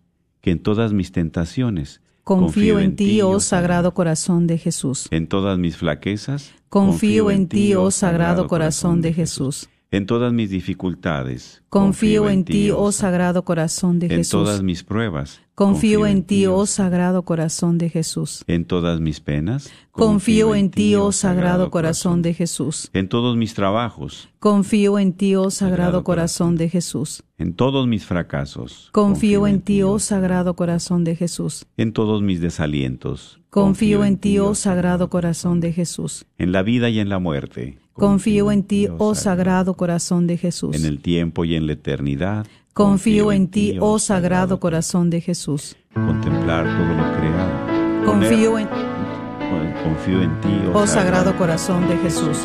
[0.46, 5.08] que en todas mis tentaciones Confío en ti, oh Sagrado Corazón de Jesús.
[5.10, 9.68] En todas mis flaquezas Confío en ti, oh Sagrado Corazón de Jesús.
[9.96, 14.62] En todas mis dificultades Confío en ti, oh Sagrado Corazón de En todas Jesús.
[14.62, 18.44] mis pruebas Confío en ti, oh Sagrado Corazón de Jesús.
[18.46, 22.90] En todas mis penas Confío en ti, oh Sagrado Corazón de Jesús.
[22.92, 27.24] En todos mis trabajos Confío en ti, oh Sagrado Corazón de Jesús.
[27.38, 31.64] En todos mis fracasos Confío en ti, oh Sagrado Corazón de Jesús.
[31.78, 36.26] En todos mis desalientos Confío en ti, oh Sagrado Corazón de Jesús.
[36.36, 40.76] En la vida y en la muerte Confío en ti, oh Sagrado Corazón de Jesús.
[40.76, 45.76] En el tiempo y en la eternidad Confío en ti, oh Sagrado Corazón de Jesús.
[45.94, 48.68] Contemplar todo lo creado Confío en,
[49.82, 52.38] confío en ti oh Sagrado Corazón de Jesús.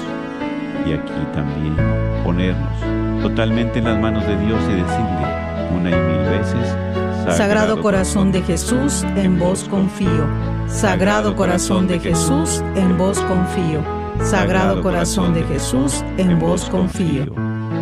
[0.87, 1.75] y aquí también
[2.23, 8.31] ponernos totalmente en las manos de Dios y decirle una y mil veces Sagrado Corazón
[8.31, 10.27] de Jesús, en vos confío.
[10.67, 14.00] Sagrado Corazón de Jesús, en vos confío.
[14.23, 17.25] Sagrado Corazón de Jesús, en vos confío.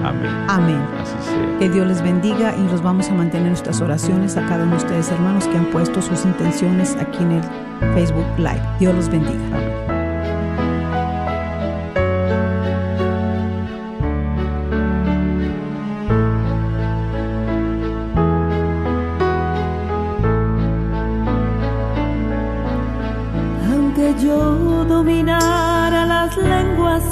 [0.04, 0.46] Amén.
[0.48, 0.88] Amén.
[1.00, 1.60] Así sea.
[1.60, 4.72] Que Dios les bendiga y los vamos a mantener en nuestras oraciones a cada uno
[4.72, 7.44] de ustedes, hermanos, que han puesto sus intenciones aquí en el
[7.94, 8.64] Facebook Live.
[8.80, 9.99] Dios los bendiga.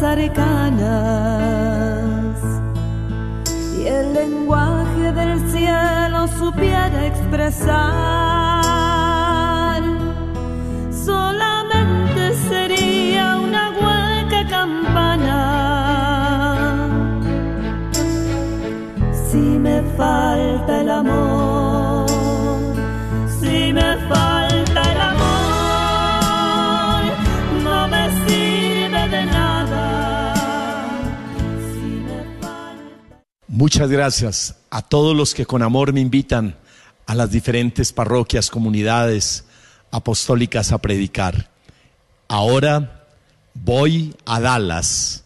[0.03, 0.87] Arcanas
[3.77, 8.46] y el lenguaje del cielo supiera expresar,
[33.67, 36.55] Muchas gracias a todos los que con amor me invitan
[37.05, 39.43] a las diferentes parroquias, comunidades
[39.91, 41.49] apostólicas a predicar.
[42.29, 43.05] Ahora
[43.53, 45.25] voy a Dallas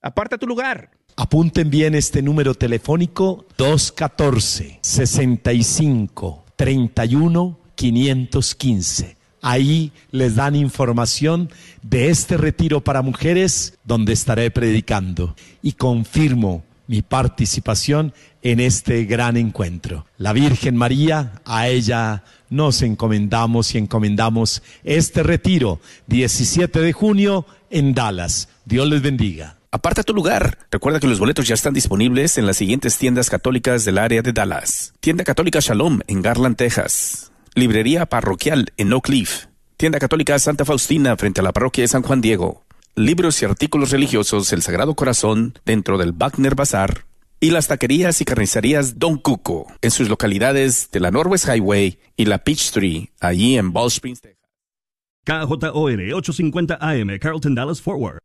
[0.00, 0.92] Aparta tu lugar.
[1.16, 9.16] Apunten bien este número telefónico 214 65 31 515.
[9.40, 11.48] Ahí les dan información
[11.82, 18.12] de este retiro para mujeres donde estaré predicando y confirmo mi participación
[18.42, 20.06] en este gran encuentro.
[20.16, 27.94] La Virgen María, a ella nos encomendamos y encomendamos este retiro 17 de junio en
[27.94, 28.48] Dallas.
[28.64, 29.56] Dios les bendiga.
[29.70, 30.58] Aparta tu lugar.
[30.72, 34.32] Recuerda que los boletos ya están disponibles en las siguientes tiendas católicas del área de
[34.32, 34.94] Dallas.
[34.98, 37.30] Tienda Católica Shalom en Garland, Texas.
[37.58, 39.46] Librería Parroquial en Oak Cliff.
[39.76, 42.64] Tienda Católica Santa Faustina frente a la parroquia de San Juan Diego.
[42.94, 47.04] Libros y artículos religiosos El Sagrado Corazón dentro del Wagner Bazar.
[47.40, 52.24] Y las taquerías y carnicerías Don Cuco en sus localidades de la Northwest Highway y
[52.26, 54.38] la Peachtree, allí en Ball Springs, Texas.
[55.24, 58.18] KJOR 850 AM, Carlton Dallas Forward.